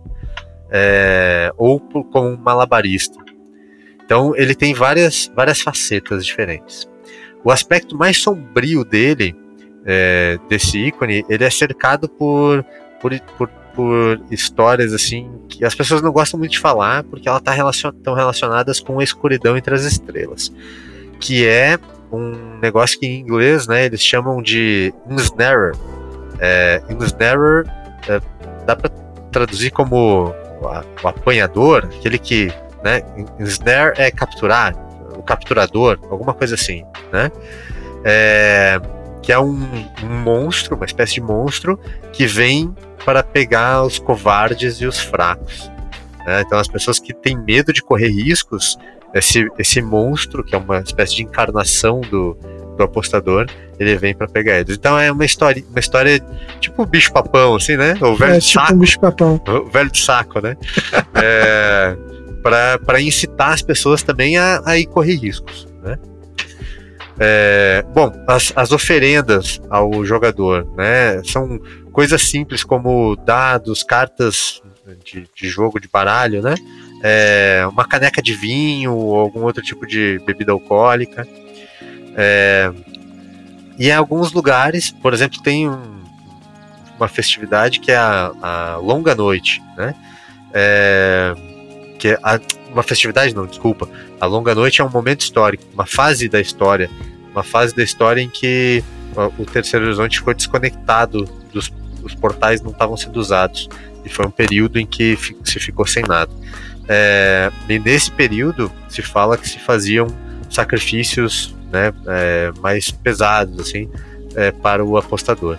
[0.71, 3.19] é, ou por, um malabarista.
[4.05, 6.89] Então ele tem várias, várias facetas diferentes.
[7.45, 9.35] O aspecto mais sombrio dele,
[9.85, 12.65] é, desse ícone, ele é cercado por,
[13.01, 17.41] por, por, por, histórias assim que as pessoas não gostam muito de falar porque elas
[17.41, 20.53] tá relacion, estão relacionadas com a escuridão entre as estrelas,
[21.21, 21.79] que é
[22.11, 25.75] um negócio que em inglês, né, eles chamam de ensnarer.
[26.41, 27.67] É, ensnarer
[28.09, 28.21] é,
[28.67, 28.91] dá para
[29.31, 30.35] traduzir como
[31.03, 32.53] o apanhador, aquele que,
[32.83, 33.03] né,
[33.39, 34.75] ensnare é capturar,
[35.17, 37.31] o capturador, alguma coisa assim, né?
[38.05, 38.81] É,
[39.23, 39.69] que é um,
[40.03, 41.79] um monstro, uma espécie de monstro
[42.13, 45.71] que vem para pegar os covardes e os fracos.
[46.27, 46.43] Né?
[46.47, 48.79] Então, as pessoas que têm medo de correr riscos,
[49.15, 52.37] esse, esse monstro, que é uma espécie de encarnação do,
[52.77, 53.47] do apostador,
[53.79, 54.77] ele vem para pegar eles.
[54.77, 56.25] Então é uma história, uma história
[56.61, 57.95] tipo bicho papão, assim, né?
[58.01, 59.41] O velho É tipo saco, um bicho papão.
[59.47, 60.57] o velho de saco, né?
[61.15, 61.97] é,
[62.43, 65.99] para incitar as pessoas também a, a ir correr riscos, né?
[67.23, 71.23] É, bom, as, as oferendas ao jogador, né?
[71.25, 71.61] São
[71.93, 74.63] coisas simples como dados, cartas
[75.05, 76.55] de, de jogo de baralho, né?
[77.03, 81.27] É, uma caneca de vinho ou algum outro tipo de bebida alcoólica.
[82.17, 82.71] É,
[83.79, 86.01] e em alguns lugares, por exemplo, tem um-
[86.99, 89.95] uma festividade que é a, a Longa Noite, né?
[90.53, 91.35] É,
[91.99, 92.41] que é a-
[92.73, 93.89] uma festividade, não, desculpa.
[94.21, 96.91] A Longa Noite é um momento histórico, uma fase da história,
[97.33, 98.85] uma fase da história em que
[99.39, 103.69] o Terceiro Horizonte ficou desconectado dos os portais não estavam sendo usados
[104.05, 106.33] e foi um período em que se ficou sem nada.
[106.93, 110.09] É, e nesse período se fala que se faziam
[110.51, 113.89] sacrifícios né, é, mais pesados assim
[114.35, 115.57] é, para o apostador.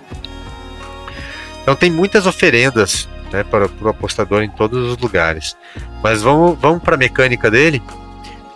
[1.61, 5.55] Então tem muitas oferendas né, para, para o apostador em todos os lugares.
[6.03, 7.81] Mas vamos, vamos para a mecânica dele.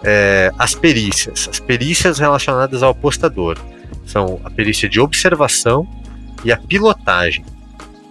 [0.03, 1.47] É, as perícias.
[1.49, 3.57] As perícias relacionadas ao apostador
[4.05, 5.87] são a perícia de observação
[6.43, 7.45] e a pilotagem.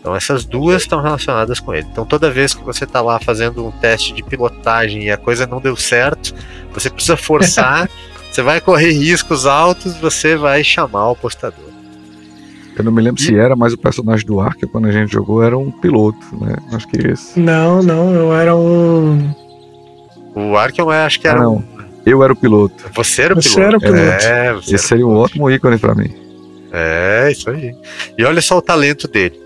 [0.04, 1.86] Então essas duas estão relacionadas com ele.
[1.90, 5.46] Então toda vez que você está lá fazendo um teste de pilotagem e a coisa
[5.46, 6.34] não deu certo,
[6.74, 7.88] você precisa forçar,
[8.30, 11.64] você vai correr riscos altos, você vai chamar o apostador.
[12.76, 15.42] Eu não me lembro se era, mas o personagem do Ark, quando a gente jogou,
[15.42, 16.54] era um piloto, né?
[16.72, 17.40] Acho que esse.
[17.40, 19.32] Não, não, eu era um.
[20.34, 21.54] O Arkham, eu acho que Ah, era não.
[21.56, 21.64] um...
[22.04, 22.84] Eu era o piloto.
[22.94, 23.66] Você era o Você piloto.
[23.68, 24.24] era o piloto.
[24.26, 26.12] É, você Esse seria um ótimo ícone pra mim.
[26.70, 27.74] É, isso aí.
[28.18, 29.40] E olha só o talento dele.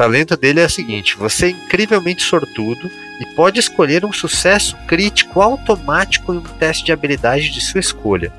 [0.00, 4.74] O talento dele é o seguinte: você é incrivelmente sortudo e pode escolher um sucesso
[4.88, 8.32] crítico automático em um teste de habilidade de sua escolha.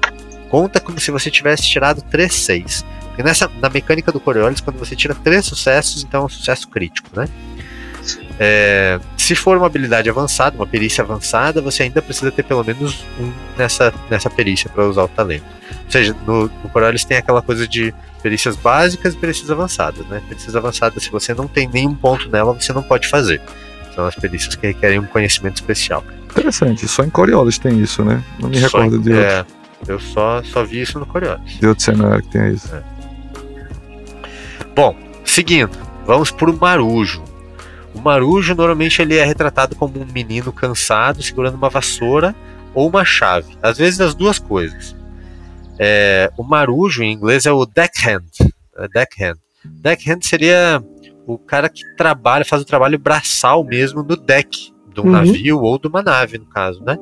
[0.49, 2.85] Conta como se você tivesse tirado 3 6.
[3.09, 6.67] Porque nessa, na mecânica do Coriolis, quando você tira 3 sucessos, então é um sucesso
[6.67, 7.29] crítico, né?
[8.39, 13.03] É, se for uma habilidade avançada, uma perícia avançada, você ainda precisa ter pelo menos
[13.19, 15.45] um nessa, nessa perícia para usar o talento.
[15.85, 20.21] Ou seja, no, no Coriolis tem aquela coisa de perícias básicas e perícias avançadas, né?
[20.27, 23.41] Perícias avançadas, se você não tem nenhum ponto nela, você não pode fazer.
[23.95, 26.03] São as perícias que requerem um conhecimento especial.
[26.29, 28.23] Interessante, só em Coriolis tem isso, né?
[28.39, 29.45] Não me Só recordo em- de, outro, é,
[29.87, 31.59] eu só, só vi isso no Coriolis.
[31.59, 32.69] de outro cenário que tenha isso.
[34.75, 35.71] Bom, seguindo,
[36.05, 37.23] vamos pro Marujo.
[37.93, 42.33] O Marujo normalmente ele é retratado como um menino cansado segurando uma vassoura
[42.73, 43.57] ou uma chave.
[43.61, 44.95] Às vezes as duas coisas.
[45.77, 48.23] É, o Marujo em inglês é o deckhand.
[48.77, 49.35] é deckhand.
[49.65, 50.81] Deckhand seria
[51.27, 55.11] o cara que trabalha, faz o trabalho braçal mesmo no deck de um Uhum.
[55.11, 56.97] navio ou de uma nave, no caso, né?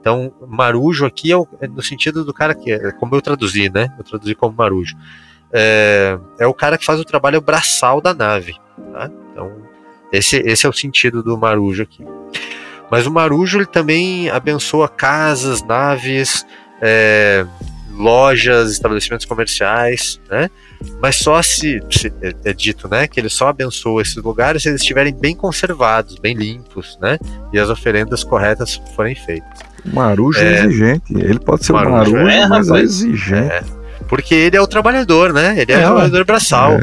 [0.00, 3.68] Então, marujo aqui é, o- é no sentido do cara que, é como eu traduzi,
[3.68, 3.92] né?
[3.98, 4.96] Eu traduzi como marujo.
[5.52, 8.54] É, é o cara que faz o trabalho braçal da nave,
[8.92, 9.10] tá?
[9.32, 9.52] Então,
[10.12, 12.04] esse, esse é o sentido do marujo aqui.
[12.90, 16.44] Mas o marujo ele também abençoa casas, naves,
[16.82, 17.46] é,
[17.92, 20.50] lojas, estabelecimentos comerciais, né?
[21.00, 24.68] Mas só se, se- é, é dito, né, que ele só abençoa esses lugares se
[24.70, 27.18] eles estiverem bem conservados, bem limpos, né?
[27.52, 29.60] E as oferendas corretas forem feitas.
[29.84, 30.64] O Marujo é, É.
[30.64, 31.12] exigente.
[31.14, 33.64] Ele pode ser Marujo Marujo, é, mas é exigente.
[34.08, 35.54] Porque ele é o trabalhador, né?
[35.60, 35.84] Ele é, É, o ué.
[35.86, 36.78] trabalhador braçal.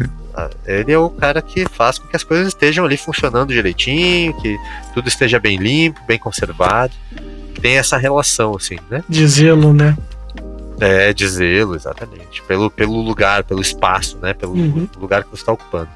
[0.65, 4.57] Ele é o cara que faz com que as coisas estejam ali funcionando direitinho, que
[4.93, 6.93] tudo esteja bem limpo, bem conservado.
[7.61, 9.03] Tem essa relação, assim, né?
[9.09, 9.97] De zelo, né?
[10.79, 12.43] É, de zelo, exatamente.
[12.43, 14.33] Pelo, pelo lugar, pelo espaço, né?
[14.33, 14.87] Pelo Uhum.
[14.99, 15.89] lugar que você está ocupando.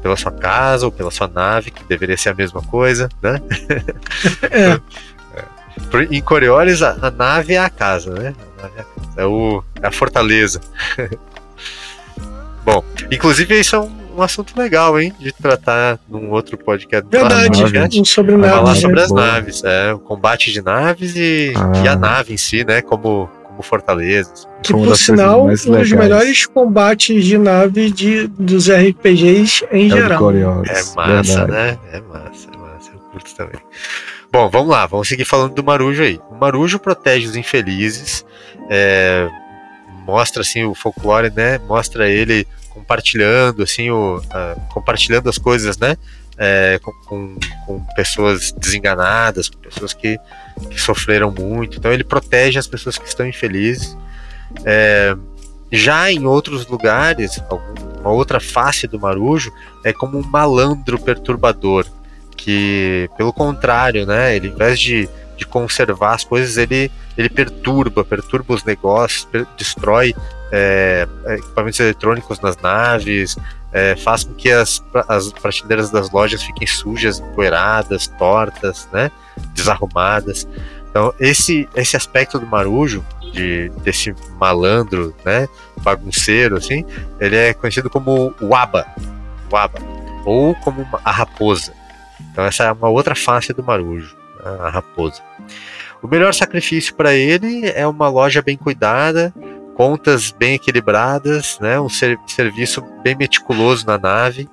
[0.00, 3.40] Pela sua casa ou pela sua nave, que deveria ser a mesma coisa, né?
[4.50, 4.80] É,
[6.10, 8.34] Em Coriolis, a, a nave é a casa, né?
[8.62, 8.88] A é, a, casa.
[9.18, 10.60] É o, é a fortaleza.
[12.66, 15.14] Bom, inclusive isso é um, um assunto legal, hein?
[15.20, 17.06] De tratar num outro podcast.
[17.08, 17.62] verdade.
[17.62, 18.00] podcast.
[18.00, 19.02] Um sobre Vai falar naves, sobre né?
[19.02, 19.20] as Boa.
[19.26, 21.72] naves, é, o combate de naves e, Ah.
[21.84, 22.82] e a nave em si, né?
[22.82, 24.32] Como, como fortaleza.
[24.64, 29.90] Que, uma por sinal, um dos melhores combates de nave de, dos RPGs em É
[29.90, 30.18] geral.
[30.18, 30.68] Coriolis.
[30.92, 31.52] É massa, verdade.
[31.52, 31.78] né?
[31.92, 32.90] É massa, é massa.
[32.92, 33.60] Eu curto também.
[34.32, 36.18] Bom, vamos lá, vamos seguir falando do Marujo aí.
[36.30, 38.26] O Marujo protege os infelizes,
[38.68, 39.28] é,
[40.06, 41.58] mostra assim o folclore, né?
[41.58, 45.96] Mostra ele compartilhando assim o a- compartilhando as coisas, né?
[46.38, 50.18] É, com, com, com pessoas desenganadas, com pessoas que,
[50.70, 51.78] que sofreram muito.
[51.78, 53.96] Então ele protege as pessoas que estão infelizes.
[54.64, 55.16] É,
[55.72, 57.42] Já em outros lugares,
[58.00, 59.50] uma outra face do marujo
[59.84, 61.84] é como um malandro perturbador,
[62.36, 68.04] que, pelo contrário, né, ele, ao invés de, de conservar as coisas, ele, ele perturba,
[68.04, 70.14] perturba os negócios, per, destrói
[70.50, 73.36] é, equipamentos eletrônicos nas naves,
[73.72, 79.10] é, faz com que as, as prateleiras das lojas fiquem sujas, empoeiradas, tortas, né,
[79.54, 80.48] desarrumadas.
[80.88, 85.46] Então, esse, esse aspecto do marujo, de, desse malandro, né,
[85.82, 86.84] bagunceiro, assim,
[87.20, 88.86] ele é conhecido como o Aba,
[89.52, 89.78] o Aba
[90.24, 91.72] ou como a raposa.
[92.32, 95.22] Então, essa é uma outra face do marujo, a raposa.
[96.02, 99.32] O melhor sacrifício para ele é uma loja bem cuidada,
[99.74, 104.48] contas bem equilibradas, né, um ser, serviço bem meticuloso na nave.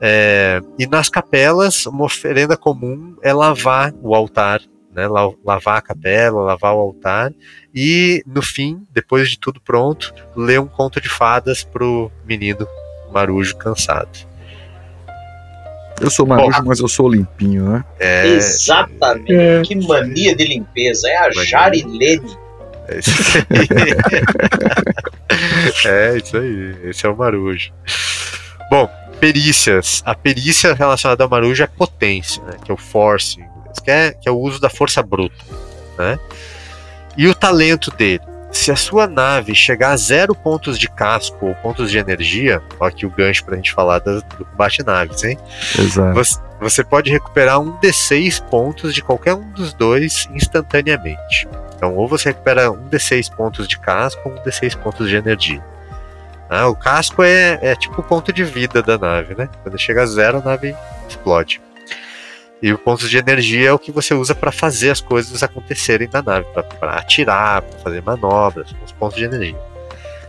[0.00, 4.60] É, e nas capelas, uma oferenda comum é lavar o altar,
[4.92, 7.32] né, lavar a capela, lavar o altar,
[7.74, 12.66] e no fim, depois de tudo pronto, ler um conto de fadas pro menino
[13.12, 14.29] marujo cansado.
[16.00, 17.84] Eu sou marujo, mas eu sou limpinho, né?
[17.98, 19.32] É, Exatamente.
[19.32, 19.62] É.
[19.62, 21.08] Que mania de limpeza.
[21.08, 22.38] É a Jarilene.
[22.88, 23.44] É isso aí.
[25.86, 26.76] é isso aí.
[26.84, 27.72] Esse é o Marujo.
[28.70, 28.88] Bom,
[29.20, 30.02] perícias.
[30.04, 32.56] A perícia relacionada ao Marujo é potência, né?
[32.64, 33.38] Que é o force,
[33.84, 35.36] que é, que é o uso da força bruta,
[35.98, 36.18] né?
[37.16, 38.29] E o talento dele.
[38.52, 42.86] Se a sua nave chegar a zero pontos de casco ou pontos de energia, ó
[42.86, 45.38] aqui o gancho pra gente falar do, do combate naves, hein?
[45.78, 46.14] Exato.
[46.14, 51.48] Você, você pode recuperar um D6 pontos de qualquer um dos dois instantaneamente.
[51.76, 55.62] Então, ou você recupera um D6 pontos de casco ou um D6 pontos de energia.
[56.48, 59.48] Ah, o casco é, é tipo o ponto de vida da nave, né?
[59.62, 60.74] Quando chega a zero, a nave
[61.08, 61.60] explode.
[62.62, 66.08] E o ponto de energia é o que você usa para fazer as coisas acontecerem
[66.12, 69.58] na nave, para atirar, para fazer manobras, os pontos de energia.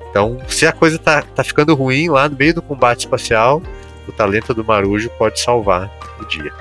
[0.09, 3.61] Então, se a coisa tá, tá ficando ruim lá no meio do combate espacial,
[4.07, 5.89] o talento do Marujo pode salvar
[6.19, 6.53] o dia.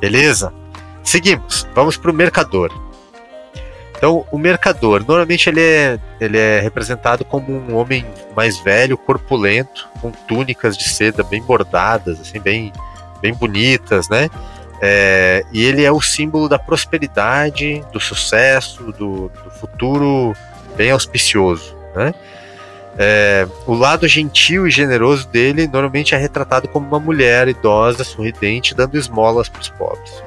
[0.00, 0.52] Beleza?
[1.02, 1.66] Seguimos.
[1.74, 2.70] Vamos para o mercador.
[3.96, 8.04] Então, o mercador, normalmente ele é, ele é representado como um homem
[8.36, 12.70] mais velho, corpulento, com túnicas de seda bem bordadas, assim, bem,
[13.20, 14.28] bem bonitas, né?
[14.80, 20.34] É, e ele é o símbolo da prosperidade, do sucesso, do, do futuro
[20.76, 22.14] bem auspicioso, né?
[22.96, 28.74] É, o lado gentil e generoso dele normalmente é retratado como uma mulher idosa, sorridente,
[28.74, 30.22] dando esmolas para os pobres.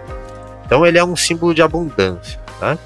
[0.66, 2.78] Então ele é um símbolo de abundância, tá?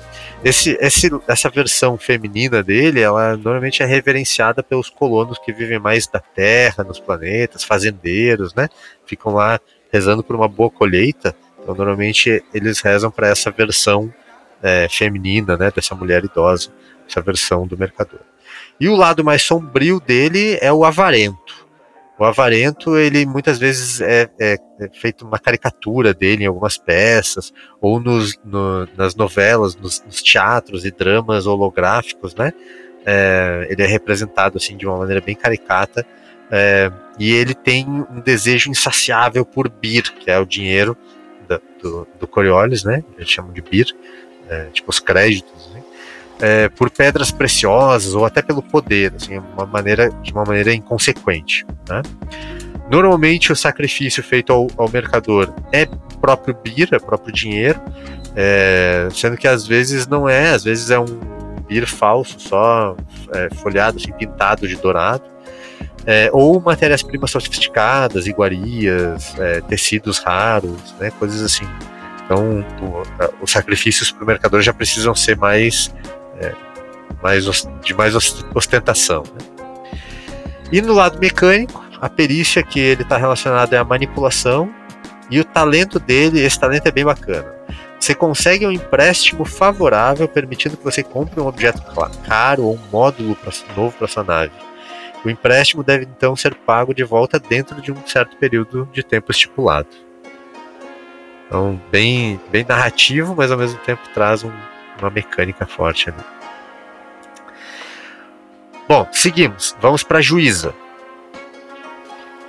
[0.44, 6.08] Esse, esse, essa versão feminina dele, ela normalmente é reverenciada pelos colonos que vivem mais
[6.08, 8.68] da terra, nos planetas, fazendeiros, né?
[9.06, 9.60] Ficam lá
[9.92, 11.36] rezando por uma boa colheita.
[11.62, 14.14] Então, normalmente eles rezam para essa versão
[14.62, 15.72] é, feminina, né?
[15.74, 16.72] Dessa mulher idosa,
[17.08, 18.22] essa versão do mercador.
[18.80, 21.62] E o lado mais sombrio dele é o avarento.
[22.22, 27.52] O Avarento, ele muitas vezes é, é, é, feito uma caricatura dele em algumas peças,
[27.82, 32.54] ou nos, no, nas novelas, nos, nos, teatros e dramas holográficos, né?
[33.04, 36.06] É, ele é representado assim de uma maneira bem caricata,
[36.52, 40.98] é, e ele tem um desejo insaciável por bir, que é o dinheiro
[41.48, 43.04] da, do, do Coriolis, né?
[43.18, 43.96] Eles chamam de bir,
[44.50, 45.82] é, tipo os créditos, né?
[46.42, 51.66] é, por pedras preciosas ou até pelo poder, assim, uma maneira, de uma maneira inconsequente.
[51.88, 52.02] Né?
[52.90, 55.88] Normalmente o sacrifício feito ao, ao mercador é
[56.20, 57.80] próprio bir, é próprio dinheiro,
[58.36, 61.06] é, sendo que às vezes não é, às vezes é um
[61.68, 62.98] bir falso, só
[63.34, 65.24] é, folhado, assim, pintado de dourado.
[66.06, 71.68] É, ou matérias-primas sofisticadas, iguarias, é, tecidos raros, né, coisas assim.
[72.26, 75.94] Então, o, os sacrifícios para o mercador já precisam ser mais
[76.40, 76.54] é,
[77.22, 77.46] mais,
[77.84, 78.16] de mais
[78.56, 79.24] ostentação.
[79.24, 79.62] Né?
[80.72, 84.74] E no lado mecânico, a perícia que ele está relacionado é a manipulação
[85.30, 87.62] e o talento dele, esse talento é bem bacana.
[88.00, 91.84] Você consegue um empréstimo favorável, permitindo que você compre um objeto
[92.26, 93.38] caro ou um módulo
[93.78, 94.52] novo para sua nave.
[95.24, 99.32] O empréstimo deve então ser pago de volta dentro de um certo período de tempo
[99.32, 99.90] estipulado.
[101.46, 104.52] Então, bem, bem narrativo, mas ao mesmo tempo traz um,
[105.00, 106.24] uma mecânica forte ali.
[108.88, 109.76] Bom, seguimos.
[109.80, 110.74] Vamos para a juíza.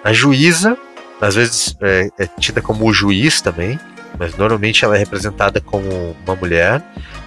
[0.03, 0.76] A juíza,
[1.20, 3.78] às vezes é, é, tida como o juiz também,
[4.22, 6.80] mas normalmente ela é representada como uma mulher,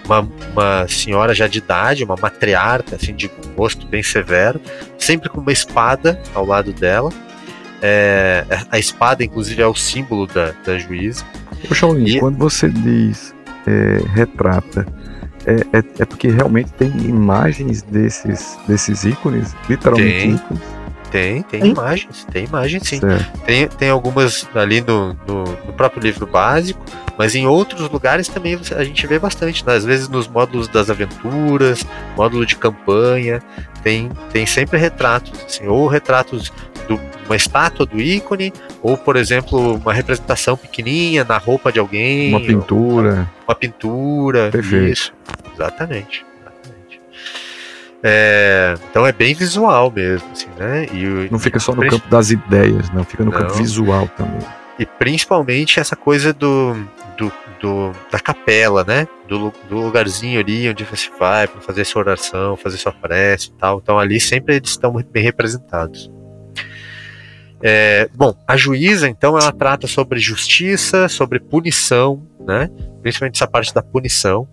[0.06, 0.22] uma,
[0.54, 4.62] uma senhora já de idade, uma matriarca, assim, de rosto bem severo,
[4.98, 7.12] sempre com uma espada ao lado dela.
[7.82, 11.26] É, a espada, inclusive, é o símbolo da, da juíza.
[11.68, 12.18] Poxa, e...
[12.18, 13.36] quando você diz
[13.68, 14.88] é, retrata
[15.46, 20.64] é, é, é porque realmente tem imagens desses, desses ícones, literalmente ícones.
[21.12, 21.72] Tem, tem Hein?
[21.72, 23.00] imagens, tem imagens sim.
[23.00, 23.40] Certo.
[23.42, 26.80] Tem, tem algumas ali no, no, no próprio livro básico,
[27.18, 29.66] mas em outros lugares também a gente vê bastante.
[29.66, 29.74] né?
[29.76, 31.86] Às vezes nos módulos das aventuras,
[32.18, 33.42] módulo de campanha,
[33.84, 36.52] tem, tem sempre retratos, assim, ou retratos
[36.88, 38.52] de uma estátua do ícone,
[38.82, 43.30] ou, por exemplo, uma representação pequenininha na roupa de alguém, Uma pintura.
[43.48, 44.50] uma pintura.
[44.52, 44.92] Perfeito.
[44.92, 45.14] Isso,
[45.54, 46.26] exatamente.
[48.08, 50.86] É, então é bem visual mesmo, assim, né?
[50.94, 53.04] E, Não fica só no campo das ideias, não.
[53.04, 53.56] Fica no campo Não.
[53.56, 54.46] visual também.
[54.78, 56.76] E principalmente essa coisa do,
[57.18, 59.08] do, do- da capela, né?
[59.28, 63.54] Do, do lugarzinho ali onde você vai para fazer sua oração, fazer sua prece e
[63.54, 63.80] tal.
[63.82, 66.12] Então ali sempre eles estão bem representados.
[67.64, 72.70] É, bom, a juíza, então, ela trata sobre justiça, sobre punição, né?
[73.02, 74.48] Principalmente essa parte da punição.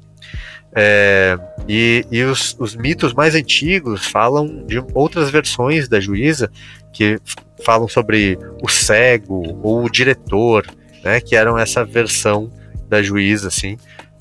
[0.75, 6.51] É, e e os, os mitos mais antigos falam de outras versões da juíza
[6.93, 7.19] que
[7.65, 10.67] falam sobre o cego ou o diretor,
[11.05, 12.51] né, que eram essa versão
[12.89, 13.77] da juíza, assim,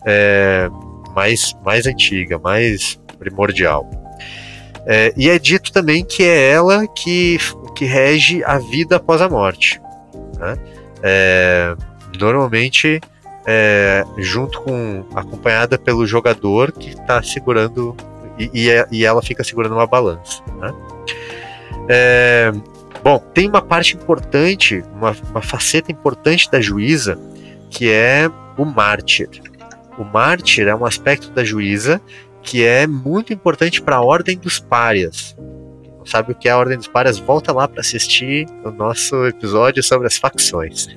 [0.06, 0.70] é,
[1.16, 3.90] mais, mais antiga, mais primordial.
[4.86, 7.38] É, e é dito também que é ela que,
[7.76, 9.80] que rege a vida após a morte.
[10.40, 10.58] né?
[11.04, 11.76] É,
[12.20, 13.00] normalmente
[13.46, 17.96] é, junto com acompanhada pelo jogador que está segurando
[18.38, 20.42] e, e, é- e ela fica segurando uma balança.
[20.60, 20.74] né?
[21.90, 22.52] É,
[23.04, 27.18] Bom, tem uma parte importante, uma, uma faceta importante da juíza,
[27.70, 29.30] que é o mártir.
[29.98, 32.00] O mártir é um aspecto da juíza
[32.44, 35.36] que é muito importante para a ordem dos párias.
[36.06, 39.84] Sabe o que é a ordem dos párias, volta lá para assistir o nosso episódio
[39.84, 40.88] sobre as facções.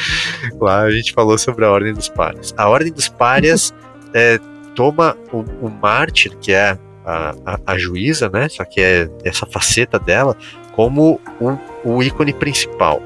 [0.60, 2.54] lá a gente falou sobre a ordem dos párias.
[2.56, 3.74] A ordem dos párias
[4.14, 4.38] é,
[4.74, 8.48] toma o, o mártir, que é a, a, a juíza, né?
[8.48, 10.36] Só que é essa faceta dela,
[10.72, 13.02] como o, o ícone principal.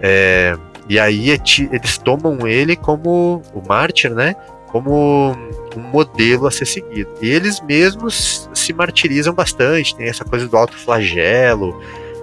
[0.00, 0.56] É,
[0.88, 1.38] e aí é
[1.72, 4.34] eles tomam ele como o mártir, né?
[4.70, 5.32] Como
[5.76, 7.10] um modelo a ser seguido.
[7.20, 11.80] E eles mesmos se martirizam bastante, tem essa coisa do alto flagelo.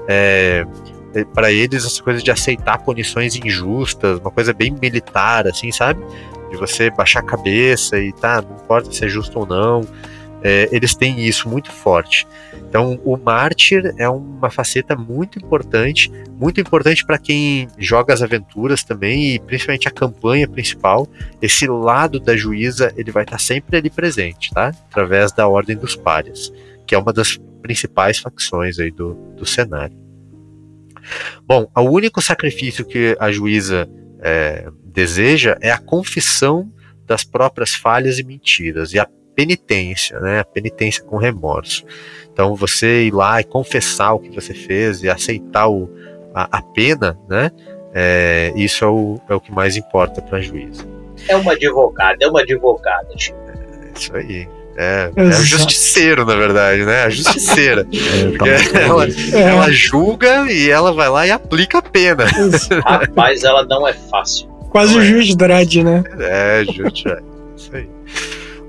[0.08, 0.66] É,
[1.34, 6.04] para eles essa coisa de aceitar punições injustas, uma coisa bem militar, assim, sabe?
[6.50, 9.82] De você baixar a cabeça e tá, não importa se é justo ou não.
[10.44, 12.28] É, eles têm isso muito forte.
[12.70, 18.84] Então, o mártir é uma faceta muito importante, muito importante para quem joga as aventuras
[18.84, 21.08] também e principalmente a campanha principal.
[21.42, 24.68] Esse lado da juíza ele vai estar sempre ali presente, tá?
[24.90, 26.52] Através da Ordem dos Párias,
[26.86, 29.98] que é uma das principais facções aí do, do cenário.
[31.46, 36.72] Bom, o único sacrifício que a juíza é, deseja é a confissão
[37.06, 39.08] das próprias falhas e mentiras e a
[39.38, 40.40] penitência, né?
[40.40, 41.86] A penitência com remorso.
[42.34, 45.88] Então você ir lá e confessar o que você fez e aceitar o,
[46.34, 47.52] a, a pena, né?
[47.94, 50.84] É, isso é o, é o que mais importa para a juíza.
[51.28, 53.08] É uma advogada, é uma advogada.
[53.16, 53.38] Chico.
[53.48, 54.48] É isso aí.
[54.80, 57.04] É, é o justiceiro, na verdade, né?
[57.04, 57.88] A justiceira.
[57.94, 62.26] É, tá Porque ela, É, ela julga e ela vai lá e aplica a pena.
[62.86, 64.48] Rapaz, ela não é fácil.
[64.70, 65.08] quase Não o é.
[65.08, 66.04] juiz Dredd, né?
[66.20, 67.20] É, justo, é.
[67.56, 67.90] Isso aí.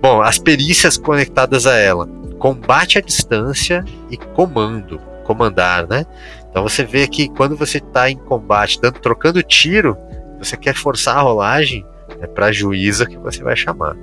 [0.09, 4.99] Bom, as perícias conectadas a ela: combate à distância e comando.
[5.23, 6.07] Comandar, né?
[6.49, 9.99] Então você vê que quando você está em combate, dando, trocando tiro,
[10.39, 11.85] você quer forçar a rolagem,
[12.23, 13.95] é para a juíza que você vai chamar.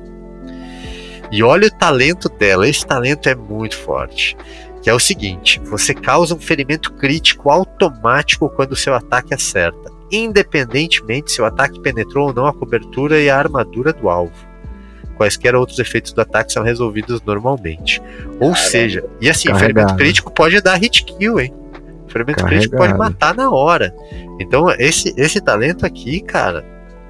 [1.32, 4.38] E olha o talento dela, esse talento é muito forte.
[4.84, 9.92] Que é o seguinte: você causa um ferimento crítico automático quando o seu ataque acerta,
[10.12, 14.55] independentemente se o ataque penetrou ou não a cobertura e a armadura do alvo.
[15.16, 18.02] Quaisquer outros efeitos do ataque são resolvidos normalmente.
[18.40, 18.56] Ou Caramba.
[18.58, 19.74] seja, e assim, Carregado.
[19.74, 21.54] ferimento crítico pode dar hit kill, hein?
[22.08, 23.12] Ferimento crítico pode Carregado.
[23.14, 23.94] matar na hora.
[24.40, 26.64] Então, esse, esse talento aqui, cara,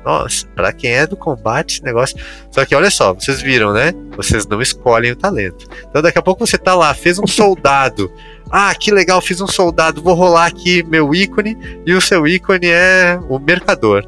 [0.05, 2.15] nossa, pra quem é do combate, esse negócio.
[2.51, 3.91] Só que olha só, vocês viram, né?
[4.15, 5.65] Vocês não escolhem o talento.
[5.89, 8.11] Então, daqui a pouco você tá lá, fez um soldado.
[8.51, 12.67] Ah, que legal, fiz um soldado, vou rolar aqui meu ícone, e o seu ícone
[12.67, 14.07] é o mercador.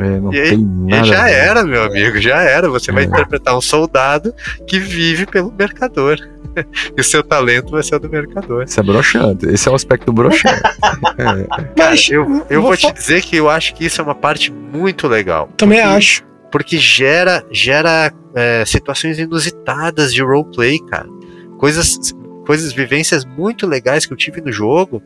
[0.00, 1.04] É, não E aí- tem E nada.
[1.04, 2.68] já era, meu amigo, já era.
[2.70, 3.06] Você vai É.
[3.06, 4.34] interpretar um soldado
[4.66, 6.16] que vive pelo mercador.
[6.96, 8.64] E o seu talento vai ser o do mercador.
[8.64, 9.46] Isso é broxante.
[9.46, 10.60] Esse é o aspecto broxante.
[11.16, 11.46] É,
[11.78, 14.50] Mas Eu, eu vou te fa- dizer que eu acho que isso é uma parte
[14.52, 15.48] muito legal.
[15.56, 16.22] Também porque, acho.
[16.50, 21.06] Porque gera, gera é, situações inusitadas de roleplay, cara.
[21.58, 21.96] Coisas,
[22.50, 25.00] coisas, vivências muito legais que eu tive no jogo,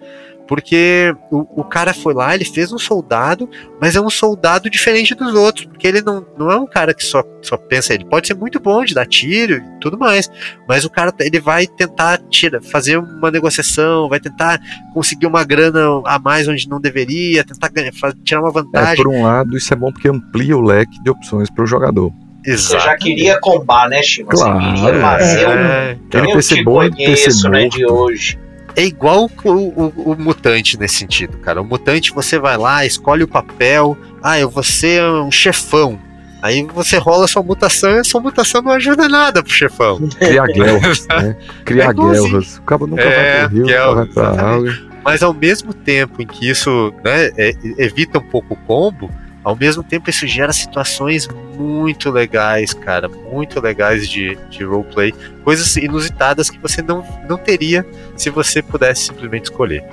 [0.49, 3.47] porque o, o cara foi lá, ele fez um soldado,
[3.79, 7.05] mas é um soldado diferente dos outros, porque ele não, não é um cara que
[7.05, 10.31] só, só pensa, ele pode ser muito bom de dar tiro e tudo mais,
[10.67, 14.59] mas o cara ele vai tentar tira, fazer uma negociação, vai tentar
[14.95, 17.93] conseguir uma grana a mais onde não deveria, tentar ganhar,
[18.25, 18.95] tirar uma vantagem.
[18.95, 21.67] É, por um lado, isso é bom porque amplia o leque de opções para o
[21.67, 22.11] jogador.
[22.47, 22.83] Exato.
[22.83, 24.31] Você já queria combar, né, Chima?
[24.31, 26.31] Claro, Você queria fazer é, um.
[26.31, 28.39] Eu te conheço, né, de hoje
[28.77, 31.63] é igual o, o, o, mutante nesse sentido, cara.
[31.63, 35.99] O mutante você vai lá, escolhe o papel, ah, eu vou ser um chefão.
[36.43, 39.99] Aí você rola sua mutação e a sua mutação não ajuda nada pro chefão.
[40.19, 41.37] Criar guerras, né?
[41.65, 42.59] Criar é guerras.
[42.59, 44.75] O cabo nunca é, vai pro rio, nunca vai pra água.
[45.03, 49.11] Mas ao mesmo tempo em que isso né, é, evita um pouco o combo,
[49.45, 55.13] ao mesmo tempo isso gera situações muito legais, cara, muito legais de, de roleplay,
[55.45, 57.87] coisas inusitadas que você não, não teria
[58.17, 59.85] se você pudesse simplesmente escolher.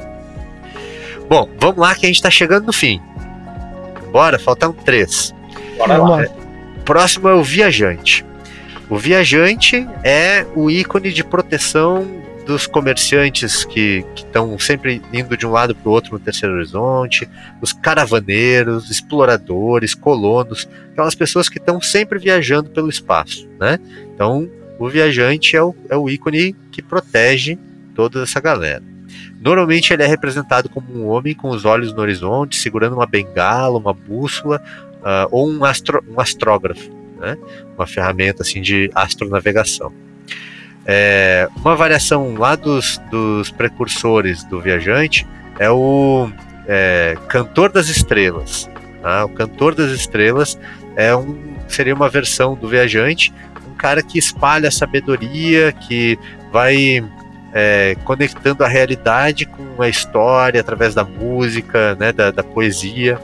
[1.27, 3.01] Bom, vamos lá que a gente está chegando no fim.
[4.11, 5.33] Bora, faltam três.
[5.77, 6.25] Bora lá.
[6.85, 8.25] Próximo é o Viajante.
[8.89, 15.51] O Viajante é o ícone de proteção dos comerciantes que estão sempre indo de um
[15.51, 17.27] lado para o outro no terceiro horizonte,
[17.61, 23.79] os caravaneiros, exploradores, colonos, aquelas pessoas que estão sempre viajando pelo espaço, né?
[24.13, 27.57] Então, o viajante é o, é o ícone que protege
[27.95, 28.83] toda essa galera.
[29.39, 33.77] Normalmente ele é representado como um homem com os olhos no horizonte, segurando uma bengala,
[33.77, 34.61] uma bússola
[35.01, 36.89] uh, ou um, astro, um astrógrafo,
[37.19, 37.37] né?
[37.75, 39.91] uma ferramenta assim de astronavegação.
[40.85, 45.27] É, uma variação lá dos, dos precursores do viajante
[45.59, 46.29] é o
[46.67, 48.69] é, Cantor das Estrelas.
[49.01, 49.25] Tá?
[49.25, 50.57] O Cantor das Estrelas
[50.95, 53.33] é um, seria uma versão do viajante,
[53.69, 56.17] um cara que espalha a sabedoria, que
[56.51, 57.03] vai
[57.53, 63.19] é, conectando a realidade com a história através da música, né, da, da poesia.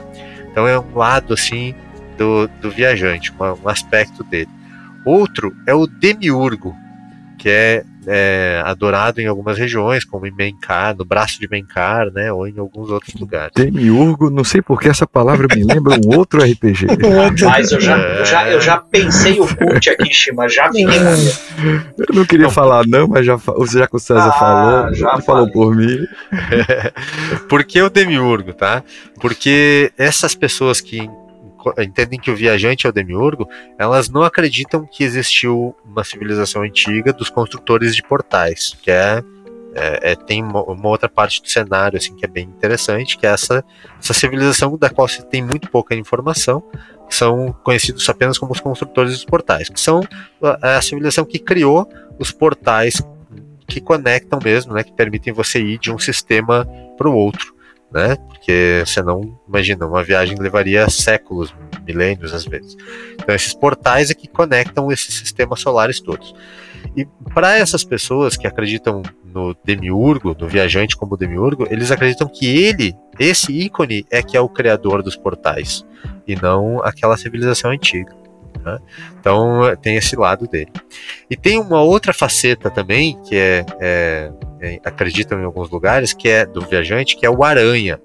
[0.52, 1.76] Então é um lado assim
[2.18, 4.50] do, do viajante, um, um aspecto dele.
[5.06, 6.76] Outro é o demiurgo,
[7.38, 12.32] que é, é, adorado em algumas regiões, como em Menkar, no braço de Menkar, né,
[12.32, 13.52] ou em alguns outros lugares.
[13.56, 16.88] Demiurgo, não sei porque essa palavra me lembra um outro RPG.
[17.46, 21.00] Mas eu já, eu já, eu já pensei o cult aqui, Shima, já fiquei
[21.98, 23.38] Eu não queria falar não, mas já,
[23.72, 26.06] já que o César ah, falou, já falou por mim.
[27.50, 28.84] por que o Demiurgo, tá?
[29.20, 31.10] Porque essas pessoas que
[31.78, 33.48] entendem que o viajante é o demiurgo,
[33.78, 39.24] elas não acreditam que existiu uma civilização antiga dos construtores de portais, que é,
[39.74, 43.30] é, é tem uma, outra parte do cenário assim que é bem interessante, que é
[43.30, 43.64] essa,
[44.00, 46.64] essa civilização da qual se tem muito pouca informação,
[47.10, 50.02] são conhecidos apenas como os construtores dos portais, que são
[50.42, 51.88] a, a civilização que criou
[52.20, 53.02] os portais
[53.68, 56.66] que conectam mesmo, né, que permitem você ir de um sistema
[56.98, 57.57] para o outro
[57.92, 58.16] né?
[58.16, 61.54] Porque senão, imagina, uma viagem levaria séculos,
[61.86, 62.76] milênios às vezes.
[63.14, 66.34] Então esses portais é que conectam esses sistemas solares todos.
[66.96, 72.46] E para essas pessoas que acreditam no demiurgo, no viajante como demiurgo, eles acreditam que
[72.46, 75.86] ele, esse ícone, é que é o criador dos portais
[76.28, 78.27] e não aquela civilização antiga.
[78.64, 78.80] Né?
[79.20, 80.72] Então tem esse lado dele.
[81.30, 86.30] E tem uma outra faceta também que é, é é, acreditam em alguns lugares, que
[86.30, 88.00] é do viajante, que é o aranha.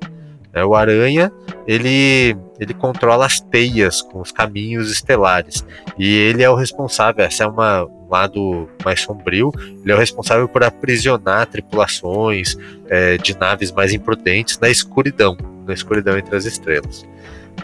[0.53, 1.33] É, o aranha
[1.67, 5.65] ele, ele controla as teias com os caminhos estelares
[5.99, 7.25] e ele é o responsável.
[7.25, 9.51] Essa é uma, um lado mais sombrio.
[9.83, 12.57] Ele é o responsável por aprisionar tripulações
[12.89, 15.37] é, de naves mais imprudentes na escuridão,
[15.67, 17.07] na escuridão entre as estrelas,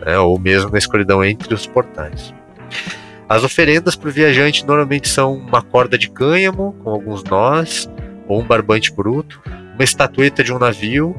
[0.00, 2.32] né, ou mesmo na escuridão entre os portais.
[3.28, 7.88] As oferendas para o viajante normalmente são uma corda de cânhamo com alguns nós,
[8.26, 9.40] ou um barbante bruto,
[9.74, 11.14] uma estatueta de um navio,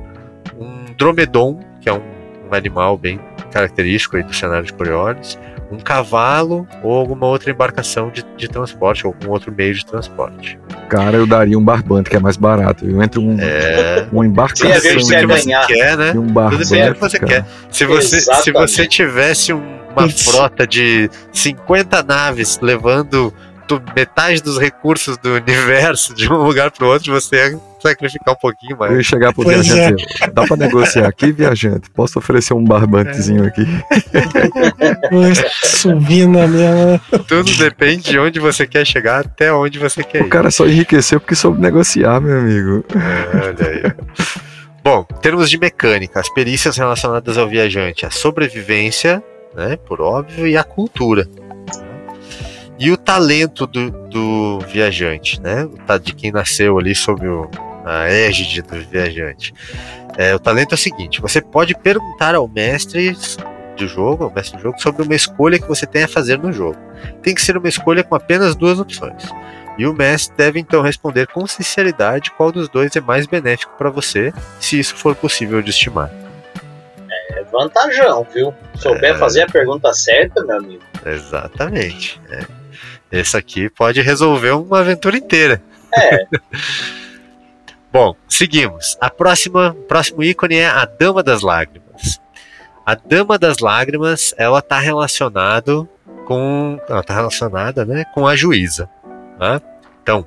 [0.60, 2.02] um dromedon, que é um,
[2.50, 3.20] um animal bem
[3.52, 5.38] característico aí do cenário de Coriolis,
[5.72, 10.60] um cavalo ou alguma outra embarcação de, de transporte, ou algum outro meio de transporte.
[10.89, 12.86] Cara, eu daria um barbante, que é mais barato.
[12.86, 14.08] Eu entro um, é...
[14.12, 16.12] uma embarcação que você quer, né?
[16.14, 16.64] um barbante.
[16.64, 17.45] Tudo bem que você quer.
[17.70, 23.34] Se você, se você tivesse um, uma frota de 50 naves levando
[23.95, 28.38] metade dos recursos do universo de um lugar para o outro, você ia sacrificar um
[28.38, 28.91] pouquinho mais.
[28.91, 30.06] Eu ia chegar pro pois viajante.
[30.22, 30.28] É.
[30.28, 31.89] Dá para negociar aqui, viajante?
[31.91, 33.66] Posso oferecer um barbantezinho aqui?
[35.64, 37.02] Subindo a minha.
[37.28, 40.28] Tudo depende de onde você quer chegar até onde você quer o ir.
[40.28, 42.84] O cara só enriqueceu porque soube negociar, meu amigo.
[42.95, 43.93] É, olha aí.
[44.84, 49.22] Bom, em termos de mecânica, as perícias relacionadas ao viajante, a sobrevivência,
[49.54, 51.28] né, por óbvio, e a cultura.
[52.78, 55.68] e o talento do, do viajante, né?
[56.02, 57.50] De quem nasceu ali sob o,
[57.86, 59.54] a égide do viajante.
[60.18, 63.16] É, o talento é o seguinte: você pode perguntar ao mestre
[63.78, 66.52] do jogo, ao mestre do jogo, sobre uma escolha que você tem a fazer no
[66.52, 66.78] jogo.
[67.22, 69.24] Tem que ser uma escolha com apenas duas opções.
[69.78, 73.89] E o mestre deve então responder com sinceridade qual dos dois é mais benéfico para
[73.89, 76.12] você, se isso for possível de estimar.
[77.30, 78.54] É vantajão, viu?
[78.76, 79.18] Souber é...
[79.18, 80.84] fazer a pergunta certa, meu amigo.
[81.06, 82.20] Exatamente.
[82.30, 82.46] É.
[83.12, 85.62] Esse aqui pode resolver uma aventura inteira.
[85.96, 86.26] É.
[87.92, 88.98] Bom, seguimos.
[89.02, 92.22] A próxima, próximo ícone é a Dama das Lágrimas.
[92.86, 95.90] A Dama das Lágrimas, ela está relacionado
[96.26, 98.88] com, ela tá relacionada, né, com a juíza.
[99.40, 99.60] Né?
[100.04, 100.26] Então,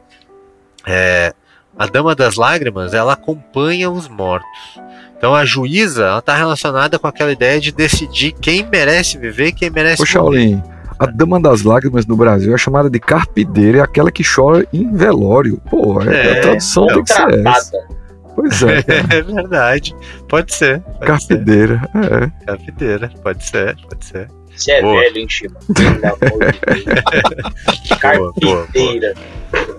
[0.84, 1.32] é,
[1.78, 4.80] a Dama das Lágrimas, ela acompanha os mortos.
[5.22, 9.52] Então, a juíza, ela está relacionada com aquela ideia de decidir quem merece viver e
[9.52, 10.60] quem merece Ô, Shaolin,
[10.98, 14.92] a Dama das Lágrimas no Brasil é chamada de carpideira, é aquela que chora em
[14.92, 15.62] velório.
[15.70, 17.86] Pô, é, é, a tradução é tem que ser essa.
[18.34, 18.78] Pois é.
[19.16, 19.94] é verdade.
[20.28, 20.80] Pode ser.
[20.80, 22.24] Pode carpideira, ser.
[22.24, 22.44] é.
[22.44, 24.28] Carpideira, pode ser, pode ser.
[24.56, 25.02] Você é boa.
[25.02, 25.54] velho, hein, Chico?
[25.72, 27.94] Pelo amor de Deus.
[28.00, 29.14] Carpinteira.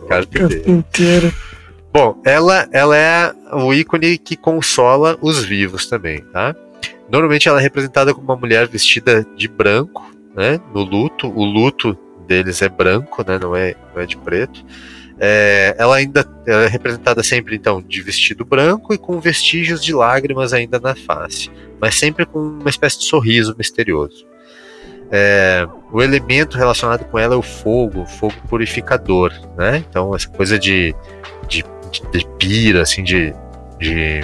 [0.07, 1.33] Carpinteira.
[1.93, 6.55] Bom, ela, ela é o ícone que consola os vivos também, tá?
[7.07, 11.27] Normalmente ela é representada como uma mulher vestida de branco, né, no luto.
[11.27, 11.95] O luto
[12.27, 14.65] deles é branco, né, não, é, não é de preto.
[15.19, 20.51] É, ela ainda é representada sempre então de vestido branco e com vestígios de lágrimas
[20.51, 24.25] ainda na face, mas sempre com uma espécie de sorriso misterioso.
[25.11, 29.85] É, o elemento relacionado com ela é o fogo, o fogo purificador, né?
[29.87, 30.95] Então essa coisa de,
[31.47, 31.63] de,
[32.01, 33.33] de pira, assim, de,
[33.79, 34.21] de,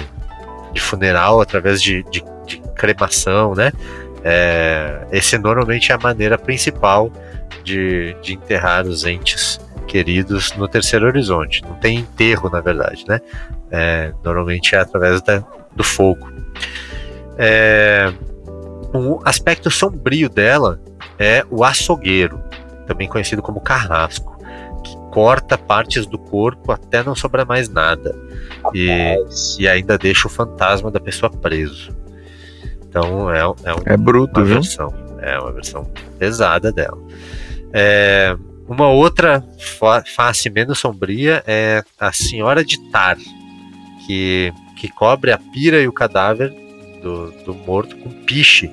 [0.72, 3.72] de funeral através de, de, de cremação, né?
[4.22, 7.10] É, esse normalmente é a maneira principal
[7.64, 11.62] de, de enterrar os entes queridos no terceiro horizonte.
[11.62, 13.20] Não tem enterro, na verdade, né?
[13.70, 15.42] É, normalmente é através da,
[15.74, 16.30] do fogo.
[17.38, 18.12] É,
[18.94, 20.80] um aspecto sombrio dela
[21.18, 22.40] é o açougueiro,
[22.86, 24.39] também conhecido como carrasco,
[25.10, 28.14] corta partes do corpo até não sobrar mais nada
[28.74, 29.16] e,
[29.58, 31.94] e ainda deixa o fantasma da pessoa preso.
[32.88, 34.54] Então é, é, um, é bruto, uma viu?
[34.56, 35.84] versão, é uma versão
[36.18, 36.98] pesada dela.
[37.72, 38.36] É,
[38.68, 39.44] uma outra
[40.06, 43.18] face menos sombria é a Senhora de Tar,
[44.06, 46.54] que, que cobre a pira e o cadáver
[47.02, 48.70] do, do morto com piche,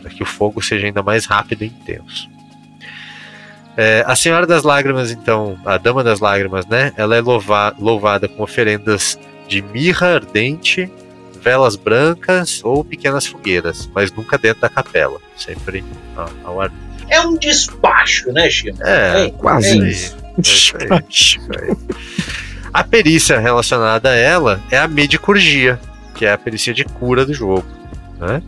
[0.00, 2.28] para que o fogo seja ainda mais rápido e intenso.
[3.76, 6.92] É, a Senhora das Lágrimas, então, a Dama das Lágrimas, né?
[6.96, 10.90] Ela é louva, louvada com oferendas de mirra ardente
[11.46, 15.84] velas brancas ou pequenas fogueiras, mas nunca dentro da capela, sempre
[16.42, 16.72] ao ar.
[17.08, 18.82] É um despacho, né, Chico?
[18.82, 20.16] É, é quase é isso.
[20.38, 21.40] Despacho.
[22.74, 25.78] A perícia relacionada a ela é a medicurgia,
[26.16, 27.64] que é a perícia de cura do jogo.
[28.18, 28.42] Né?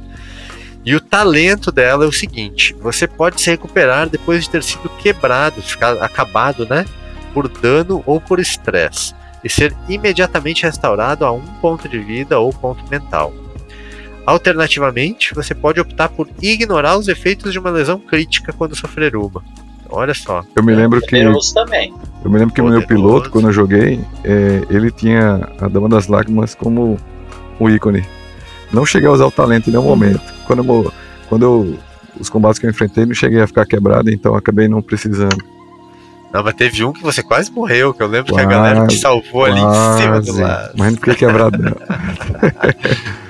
[0.89, 4.89] E o talento dela é o seguinte: você pode se recuperar depois de ter sido
[4.89, 6.87] quebrado, ficar acabado, né?
[7.35, 9.15] Por dano ou por estresse
[9.45, 13.35] e ser imediatamente restaurado a um ponto de vida ou ponto mental.
[14.25, 19.45] Alternativamente, você pode optar por ignorar os efeitos de uma lesão crítica quando sofrer uma.
[19.91, 20.43] Olha só.
[20.57, 21.23] Eu me lembro que.
[21.53, 21.93] também.
[22.25, 25.91] Eu me lembro que o meu piloto, quando eu joguei, é, ele tinha a Dama
[25.91, 26.97] das Lágrimas como
[27.61, 28.07] um ícone.
[28.73, 30.35] Não cheguei a usar o talento em nenhum momento.
[30.47, 30.93] Quando, eu,
[31.29, 31.79] quando eu,
[32.19, 35.43] os combates que eu enfrentei, não cheguei a ficar quebrado, então acabei não precisando.
[36.33, 38.87] Não, mas teve um que você quase morreu, que eu lembro quase, que a galera
[38.87, 40.75] te salvou ali em cima do lado.
[40.77, 41.77] Mas não fiquei quebrado, não.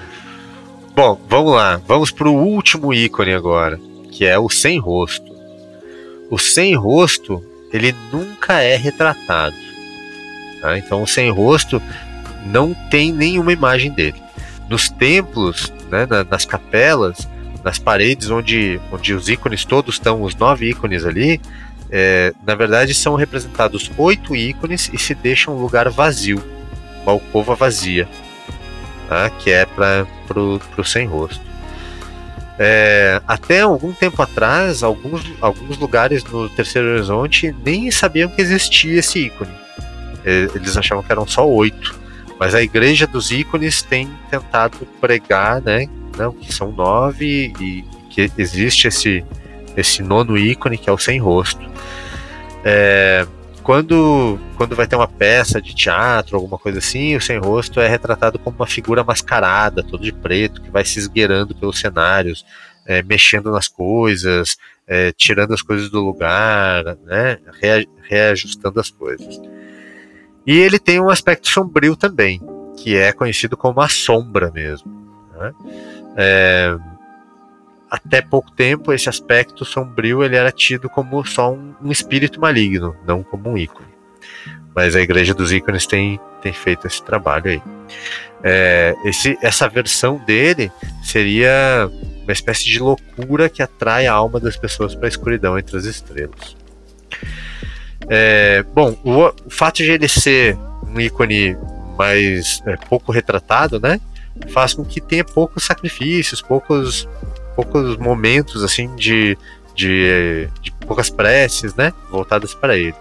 [0.96, 1.80] Bom, vamos lá.
[1.86, 3.78] Vamos pro último ícone agora,
[4.10, 5.32] que é o sem rosto.
[6.28, 7.40] O sem rosto,
[7.72, 9.54] ele nunca é retratado.
[10.60, 10.76] Tá?
[10.76, 11.80] Então, o sem rosto
[12.46, 14.20] não tem nenhuma imagem dele.
[14.68, 17.28] Nos templos, né, nas capelas,
[17.64, 21.40] nas paredes onde, onde os ícones todos estão, os nove ícones ali,
[21.90, 26.42] é, na verdade, são representados oito ícones e se deixa um lugar vazio,
[27.02, 28.08] uma alcova vazia,
[29.08, 29.30] tá?
[29.30, 30.06] que é para
[30.38, 31.48] o sem rosto.
[32.60, 38.98] É, até algum tempo atrás, alguns, alguns lugares no Terceiro Horizonte nem sabiam que existia
[38.98, 39.52] esse ícone.
[40.24, 41.97] É, eles achavam que eram só oito.
[42.38, 48.30] Mas a Igreja dos Ícones tem tentado pregar né, não, que são nove e que
[48.36, 49.24] existe esse,
[49.76, 51.68] esse nono ícone que é o sem rosto.
[52.64, 53.26] É,
[53.62, 57.86] quando, quando vai ter uma peça de teatro, alguma coisa assim, o sem rosto é
[57.86, 62.44] retratado como uma figura mascarada, todo de preto, que vai se esgueirando pelos cenários,
[62.86, 67.38] é, mexendo nas coisas, é, tirando as coisas do lugar, né,
[68.08, 69.38] reajustando as coisas.
[70.48, 72.40] E ele tem um aspecto sombrio também,
[72.78, 74.90] que é conhecido como a sombra mesmo.
[75.38, 75.52] Né?
[76.16, 76.74] É,
[77.90, 82.96] até pouco tempo, esse aspecto sombrio ele era tido como só um, um espírito maligno,
[83.06, 83.90] não como um ícone.
[84.74, 87.62] Mas a Igreja dos Ícones tem, tem feito esse trabalho aí.
[88.42, 90.72] É, esse, essa versão dele
[91.02, 91.90] seria
[92.22, 95.84] uma espécie de loucura que atrai a alma das pessoas para a escuridão entre as
[95.84, 96.56] estrelas.
[98.08, 101.56] É, bom, o, o, fato de ele ser um ícone
[101.96, 104.00] mais é, pouco retratado, né,
[104.50, 107.08] faz com que tenha poucos sacrifícios, poucos,
[107.56, 109.36] poucos momentos assim de,
[109.74, 112.94] de, de poucas preces, né, voltadas para ele,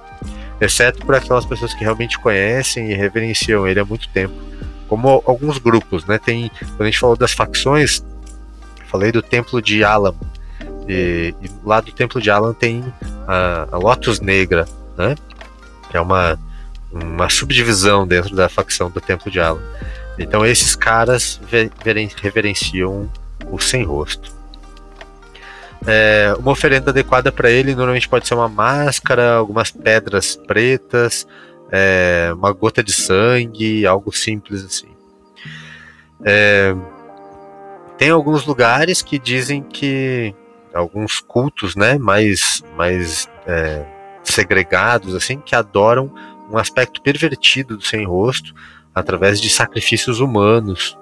[0.60, 4.34] exceto por aquelas pessoas que realmente conhecem e reverenciam ele há muito tempo,
[4.88, 8.04] como alguns grupos, né, tem quando a gente falou das facções,
[8.88, 10.16] falei do templo de Alam.
[10.90, 12.82] E, e lá do templo de Alam tem
[13.28, 14.66] a, a Lotus Negra,
[14.98, 15.16] né?
[15.90, 16.40] Que é uma,
[16.92, 19.62] uma subdivisão dentro da facção do Templo de Alan.
[20.20, 21.40] Então esses caras
[22.22, 23.10] reverenciam
[23.52, 24.36] o sem rosto.
[25.86, 31.28] É, uma oferenda adequada para ele normalmente pode ser uma máscara, algumas pedras pretas,
[31.72, 34.90] é, uma gota de sangue, algo simples assim.
[36.26, 36.76] É,
[37.98, 40.34] tem alguns lugares que dizem que
[40.74, 43.86] alguns cultos, né, mais mais é,
[44.32, 46.12] segregados, assim, que adoram
[46.50, 48.54] um aspecto pervertido do sem rosto
[48.94, 50.98] através de sacrifícios humanos.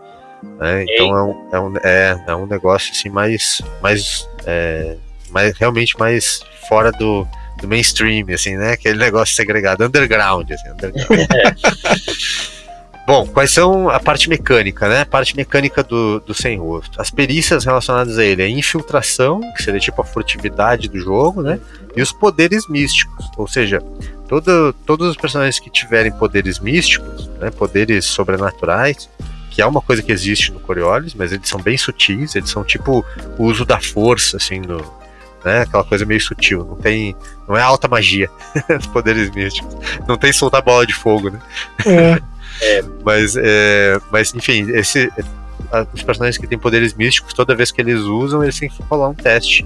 [0.59, 0.83] Né?
[0.83, 4.97] Então é um, é, um, é, é um negócio assim mais, mais, é,
[5.29, 7.27] mais realmente mais fora do,
[7.59, 8.73] do mainstream, assim, né?
[8.73, 11.27] Aquele negócio segregado, underground, assim, underground.
[13.07, 15.01] Bom, quais são a parte mecânica, né?
[15.01, 16.99] A parte mecânica do, do sem rosto.
[16.99, 21.59] As perícias relacionadas a ele é infiltração, que seria tipo a furtividade do jogo, né?
[21.95, 23.79] E os poderes místicos, ou seja,
[24.27, 29.09] todo, todos os personagens que tiverem poderes místicos, né, poderes sobrenaturais,
[29.51, 32.63] que é uma coisa que existe no Coriolis, mas eles são bem sutis, eles são
[32.63, 33.05] tipo
[33.37, 34.83] o uso da força, assim, do,
[35.45, 37.15] né, aquela coisa meio sutil, não tem,
[37.47, 38.29] não é alta magia,
[38.77, 39.73] os poderes místicos,
[40.07, 41.39] não tem soltar bola de fogo, né?
[41.85, 42.21] É.
[42.61, 45.11] É, mas, é, mas, enfim, esse,
[45.93, 49.09] os personagens que têm poderes místicos, toda vez que eles usam, eles têm que rolar
[49.09, 49.65] um teste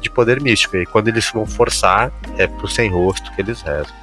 [0.00, 0.76] de poder místico.
[0.76, 3.94] E quando eles vão forçar, é pro sem rosto que eles rezam.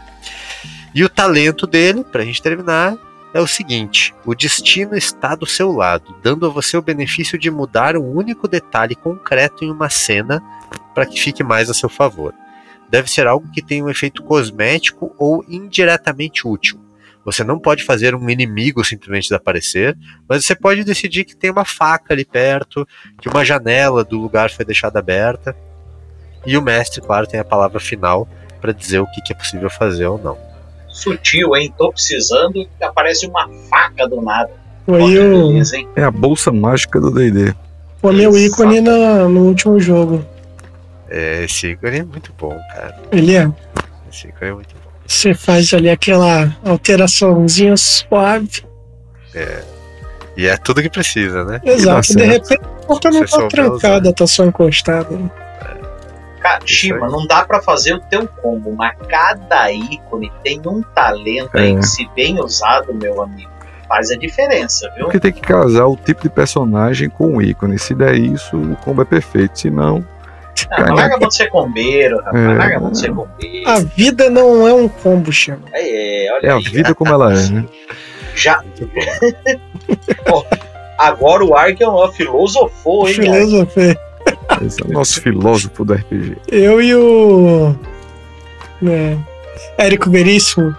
[0.94, 2.98] E o talento dele, pra gente terminar,
[3.34, 7.52] é o seguinte: o destino está do seu lado, dando a você o benefício de
[7.52, 10.42] mudar um único detalhe concreto em uma cena
[10.94, 12.34] para que fique mais a seu favor.
[12.90, 16.80] Deve ser algo que tenha um efeito cosmético ou indiretamente útil.
[17.28, 19.98] Você não pode fazer um inimigo simplesmente desaparecer,
[20.30, 22.88] mas você pode decidir que tem uma faca ali perto,
[23.20, 25.54] que uma janela do lugar foi deixada aberta.
[26.46, 28.26] E o mestre, claro, tem a palavra final
[28.62, 30.38] para dizer o que, que é possível fazer ou não.
[30.88, 31.74] Sutil, hein?
[31.78, 34.50] Tô precisando e aparece uma faca do nada.
[34.86, 35.52] Foi o...
[35.98, 37.54] É a bolsa mágica do D&D.
[38.00, 40.26] Foi meu ícone no, no último jogo.
[41.10, 42.98] É, esse ícone é muito bom, cara.
[43.12, 43.52] Ele é.
[44.10, 44.87] Esse ícone é muito bom.
[45.08, 48.66] Você faz ali aquela alteraçãozinha suave.
[49.34, 49.64] É.
[50.36, 51.60] E é tudo que precisa, né?
[51.64, 52.16] Exato.
[52.16, 55.18] De repente a porta não tá trancada, tá só encostada.
[56.42, 61.56] Cara, Shima, não dá para fazer o teu combo, mas cada ícone tem um talento
[61.56, 61.62] é.
[61.62, 63.50] aí que, se bem usado, meu amigo,
[63.88, 65.06] faz a diferença, viu?
[65.06, 67.80] Porque tem que casar o tipo de personagem com o ícone.
[67.80, 69.60] Se der isso, o combo é perfeito.
[69.60, 70.06] Se não,
[70.70, 72.36] não, larga a mão de ser combeiro, rapaz.
[72.36, 72.54] É.
[72.54, 73.70] Larga a mão de ser combeiro.
[73.70, 75.64] A vida não é um combo, chama.
[75.74, 76.66] É, olha é aí.
[76.66, 77.66] a vida como ela é, né?
[78.36, 78.64] Já.
[80.98, 83.16] agora o Arkham filosofou, hein?
[83.16, 83.98] Filosofei.
[84.66, 86.38] Esse é o nosso filósofo do RPG.
[86.48, 87.76] Eu e o.
[88.86, 89.18] É,
[89.78, 90.76] Érico Veríssimo.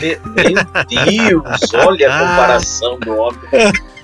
[0.00, 0.18] Meu
[0.88, 3.40] Deus, olha a comparação do homem.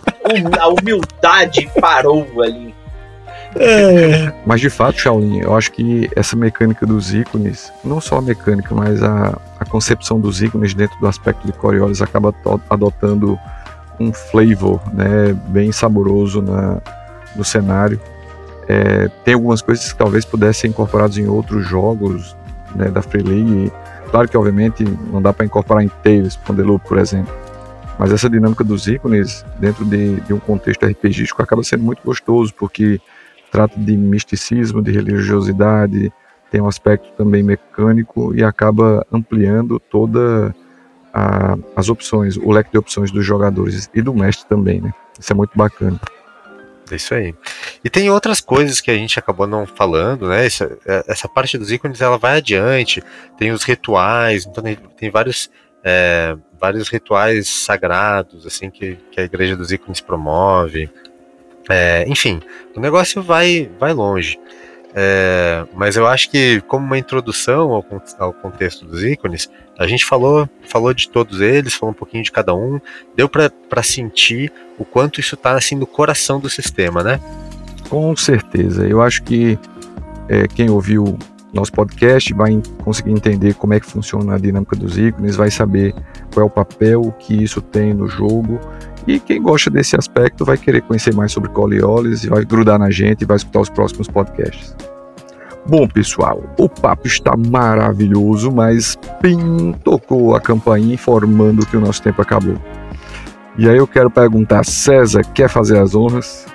[0.61, 2.72] A humildade parou ali.
[3.57, 4.33] É.
[4.47, 8.75] Mas de fato, Shaolin, eu acho que essa mecânica dos ícones, não só a mecânica,
[8.75, 12.35] mas a, a concepção dos ícones dentro do aspecto de Coriolis acaba
[12.69, 13.39] adotando
[14.01, 16.81] um flavor né, bem saboroso na,
[17.37, 18.01] no cenário.
[18.69, 22.37] É, tem algumas coisas que talvez pudessem ser incorporadas em outros jogos
[22.75, 23.73] né, da Free League.
[24.11, 27.35] Claro que, obviamente, não dá para incorporar em Tales, por exemplo.
[27.99, 32.53] Mas essa dinâmica dos ícones, dentro de, de um contexto RPGístico, acaba sendo muito gostoso,
[32.55, 33.01] porque
[33.53, 36.11] trata de misticismo, de religiosidade,
[36.51, 40.55] tem um aspecto também mecânico e acaba ampliando toda
[41.13, 44.93] a, as opções, o leque de opções dos jogadores e do mestre também, né?
[45.21, 46.01] Isso é muito bacana.
[46.91, 47.35] É isso aí.
[47.85, 50.47] E tem outras coisas que a gente acabou não falando, né?
[50.47, 53.03] Essa, é, essa parte dos ícones ela vai adiante,
[53.39, 55.51] tem os rituais, então tem, tem vários,
[55.85, 60.91] é, vários rituais sagrados assim que, que a Igreja dos Ícones promove.
[61.69, 62.41] É, enfim,
[62.77, 64.39] o negócio vai, vai longe.
[64.95, 67.87] É, mas eu acho que, como uma introdução ao,
[68.19, 72.31] ao, contexto dos ícones, a gente falou, falou de todos eles, falou um pouquinho de
[72.31, 72.79] cada um,
[73.17, 77.19] deu para sentir o quanto isso está assim no coração do sistema, né?
[77.89, 78.87] Com certeza.
[78.87, 79.59] Eu acho que
[80.29, 81.19] é, quem ouviu
[81.53, 85.95] nosso podcast vai conseguir entender como é que funciona a dinâmica dos ícones, vai saber
[86.33, 88.59] qual é o papel que isso tem no jogo.
[89.07, 92.91] E quem gosta desse aspecto vai querer conhecer mais sobre Coriolis e vai grudar na
[92.91, 94.75] gente e vai escutar os próximos podcasts.
[95.67, 102.03] Bom, pessoal, o papo está maravilhoso, mas Pim tocou a campainha informando que o nosso
[102.03, 102.57] tempo acabou.
[103.57, 106.47] E aí eu quero perguntar, César, quer fazer as honras?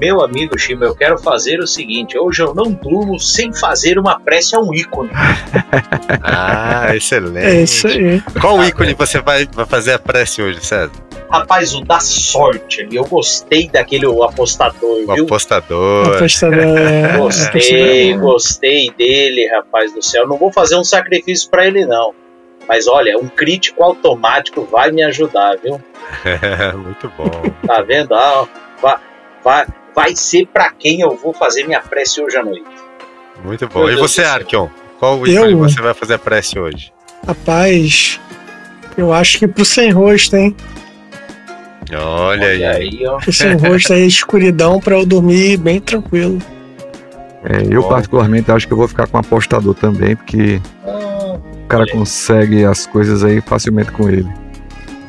[0.00, 4.18] Meu amigo Chima, eu quero fazer o seguinte: hoje eu não durmo sem fazer uma
[4.18, 5.10] prece a um ícone.
[6.22, 7.46] ah, excelente.
[7.46, 8.20] É isso aí.
[8.40, 10.90] Qual ícone você vai, vai fazer a prece hoje, César?
[11.30, 12.96] Rapaz, o da sorte ali.
[12.96, 15.24] Eu gostei daquele apostador, o viu?
[15.24, 16.16] Apostador.
[16.16, 17.16] apostador é...
[17.18, 20.28] Gostei, gostei dele, rapaz do céu.
[20.28, 22.14] Não vou fazer um sacrifício para ele, não.
[22.68, 25.80] Mas olha, um crítico automático vai me ajudar, viu?
[26.78, 27.30] Muito bom.
[27.66, 28.14] Tá vendo?
[28.14, 28.46] Ah,
[28.80, 28.96] vai,
[29.42, 32.64] vai, vai ser para quem eu vou fazer minha prece hoje à noite.
[33.44, 33.80] Muito bom.
[33.80, 34.68] Meu e Deus você, Arkion?
[34.98, 35.58] Qual eu...
[35.58, 36.92] você vai fazer a prece hoje?
[37.26, 38.20] Rapaz,
[38.96, 40.54] eu acho que pro sem rosto, hein?
[41.92, 43.18] Olha, Olha aí, ó.
[43.18, 46.38] Pro sem rosto aí, escuridão pra eu dormir bem tranquilo.
[47.44, 47.88] É, eu bom.
[47.88, 52.86] particularmente acho que eu vou ficar com apostador também, porque ah, o cara consegue as
[52.86, 54.28] coisas aí facilmente com ele.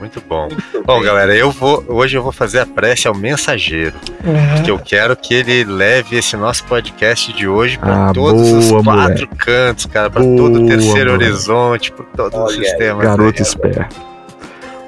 [0.06, 0.48] Muito bom.
[0.86, 4.56] Bom, galera, eu vou hoje eu vou fazer a prece ao mensageiro, uhum.
[4.56, 8.60] porque eu quero que ele leve esse nosso podcast de hoje para ah, todos boa,
[8.60, 9.36] os quatro moleque.
[9.36, 11.32] cantos, cara, para todo o terceiro moleque.
[11.32, 13.02] horizonte, para todo Olha o sistema.
[13.02, 13.96] Garoto esperto.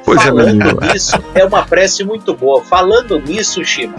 [0.05, 2.63] Pois é, Falando é, nisso, é uma prece muito boa.
[2.63, 3.95] Falando nisso, Shima,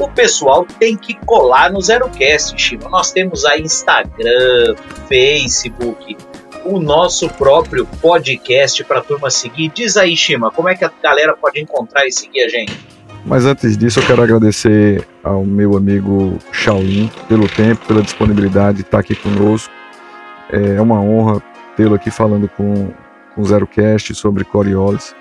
[0.00, 2.88] o pessoal tem que colar no ZeroCast, Shima.
[2.88, 4.74] Nós temos aí Instagram,
[5.08, 6.16] Facebook,
[6.66, 9.70] o nosso próprio podcast para a turma seguir.
[9.74, 12.78] Diz aí, Shima, como é que a galera pode encontrar e seguir a gente?
[13.24, 18.82] Mas antes disso, eu quero agradecer ao meu amigo Shaolin pelo tempo, pela disponibilidade de
[18.82, 19.72] estar aqui conosco.
[20.50, 21.42] É uma honra
[21.76, 22.88] tê-lo aqui falando com,
[23.34, 25.14] com o ZeroCast sobre Coriolis.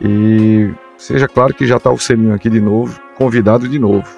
[0.00, 4.08] E seja claro que já está o selinho aqui de novo, convidado de novo.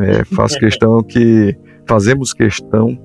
[0.00, 1.56] É, faço questão que,
[1.86, 2.98] fazemos questão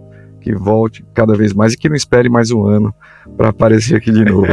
[0.48, 2.96] que volte cada vez mais e que não espere mais um ano
[3.36, 4.48] para aparecer aqui de novo.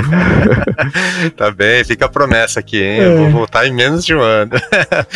[1.37, 3.01] tá bem, fica a promessa aqui, hein?
[3.01, 3.07] É.
[3.07, 4.51] Eu vou voltar em menos de um ano.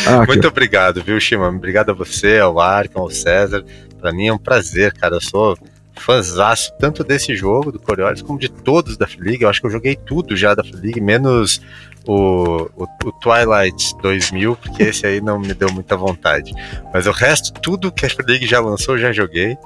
[0.06, 0.46] Ah, Muito que...
[0.46, 1.48] obrigado, viu, Shima?
[1.48, 3.64] Obrigado a você, ao Arcon, ao César.
[4.00, 5.16] Para mim é um prazer, cara.
[5.16, 5.58] Eu sou
[5.96, 9.70] fãzaço tanto desse jogo, do Coriolis, como de todos da Free Eu acho que eu
[9.72, 11.60] joguei tudo já da Free menos
[12.08, 16.54] o, o, o, Twilight 2000, porque esse aí não me deu muita vontade.
[16.92, 19.58] Mas o resto, tudo que a League já lançou, eu já joguei.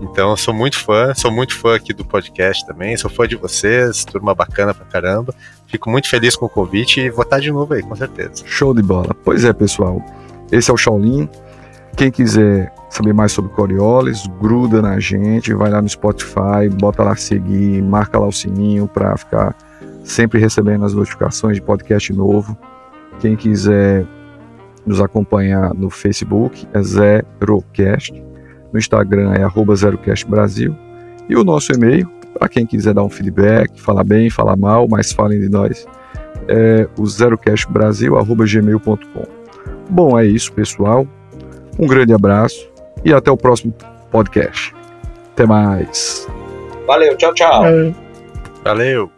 [0.00, 4.04] Então, sou muito fã, sou muito fã aqui do podcast também, sou fã de vocês,
[4.04, 5.34] turma bacana pra caramba.
[5.66, 8.44] Fico muito feliz com o convite e vou estar de novo aí, com certeza.
[8.46, 9.12] Show de bola.
[9.24, 10.00] Pois é, pessoal.
[10.52, 11.28] Esse é o Shaolin.
[11.96, 17.16] Quem quiser saber mais sobre Coriolis, gruda na gente, vai lá no Spotify, bota lá
[17.16, 19.52] seguir, marca lá o sininho para ficar
[20.08, 22.56] sempre recebendo as notificações de podcast novo.
[23.20, 24.04] Quem quiser
[24.86, 28.12] nos acompanhar no Facebook é ZeroCast,
[28.72, 30.72] no Instagram é arroba ZeroCastBrasil
[31.28, 35.12] e o nosso e-mail, para quem quiser dar um feedback, falar bem, falar mal, mas
[35.12, 35.86] falem de nós,
[36.48, 39.26] é o zerocastbrasil.gmail.com.
[39.90, 41.06] Bom, é isso, pessoal.
[41.78, 42.66] Um grande abraço
[43.04, 43.74] e até o próximo
[44.10, 44.74] podcast.
[45.32, 46.26] Até mais.
[46.86, 47.62] Valeu, tchau, tchau.
[48.64, 49.17] Valeu.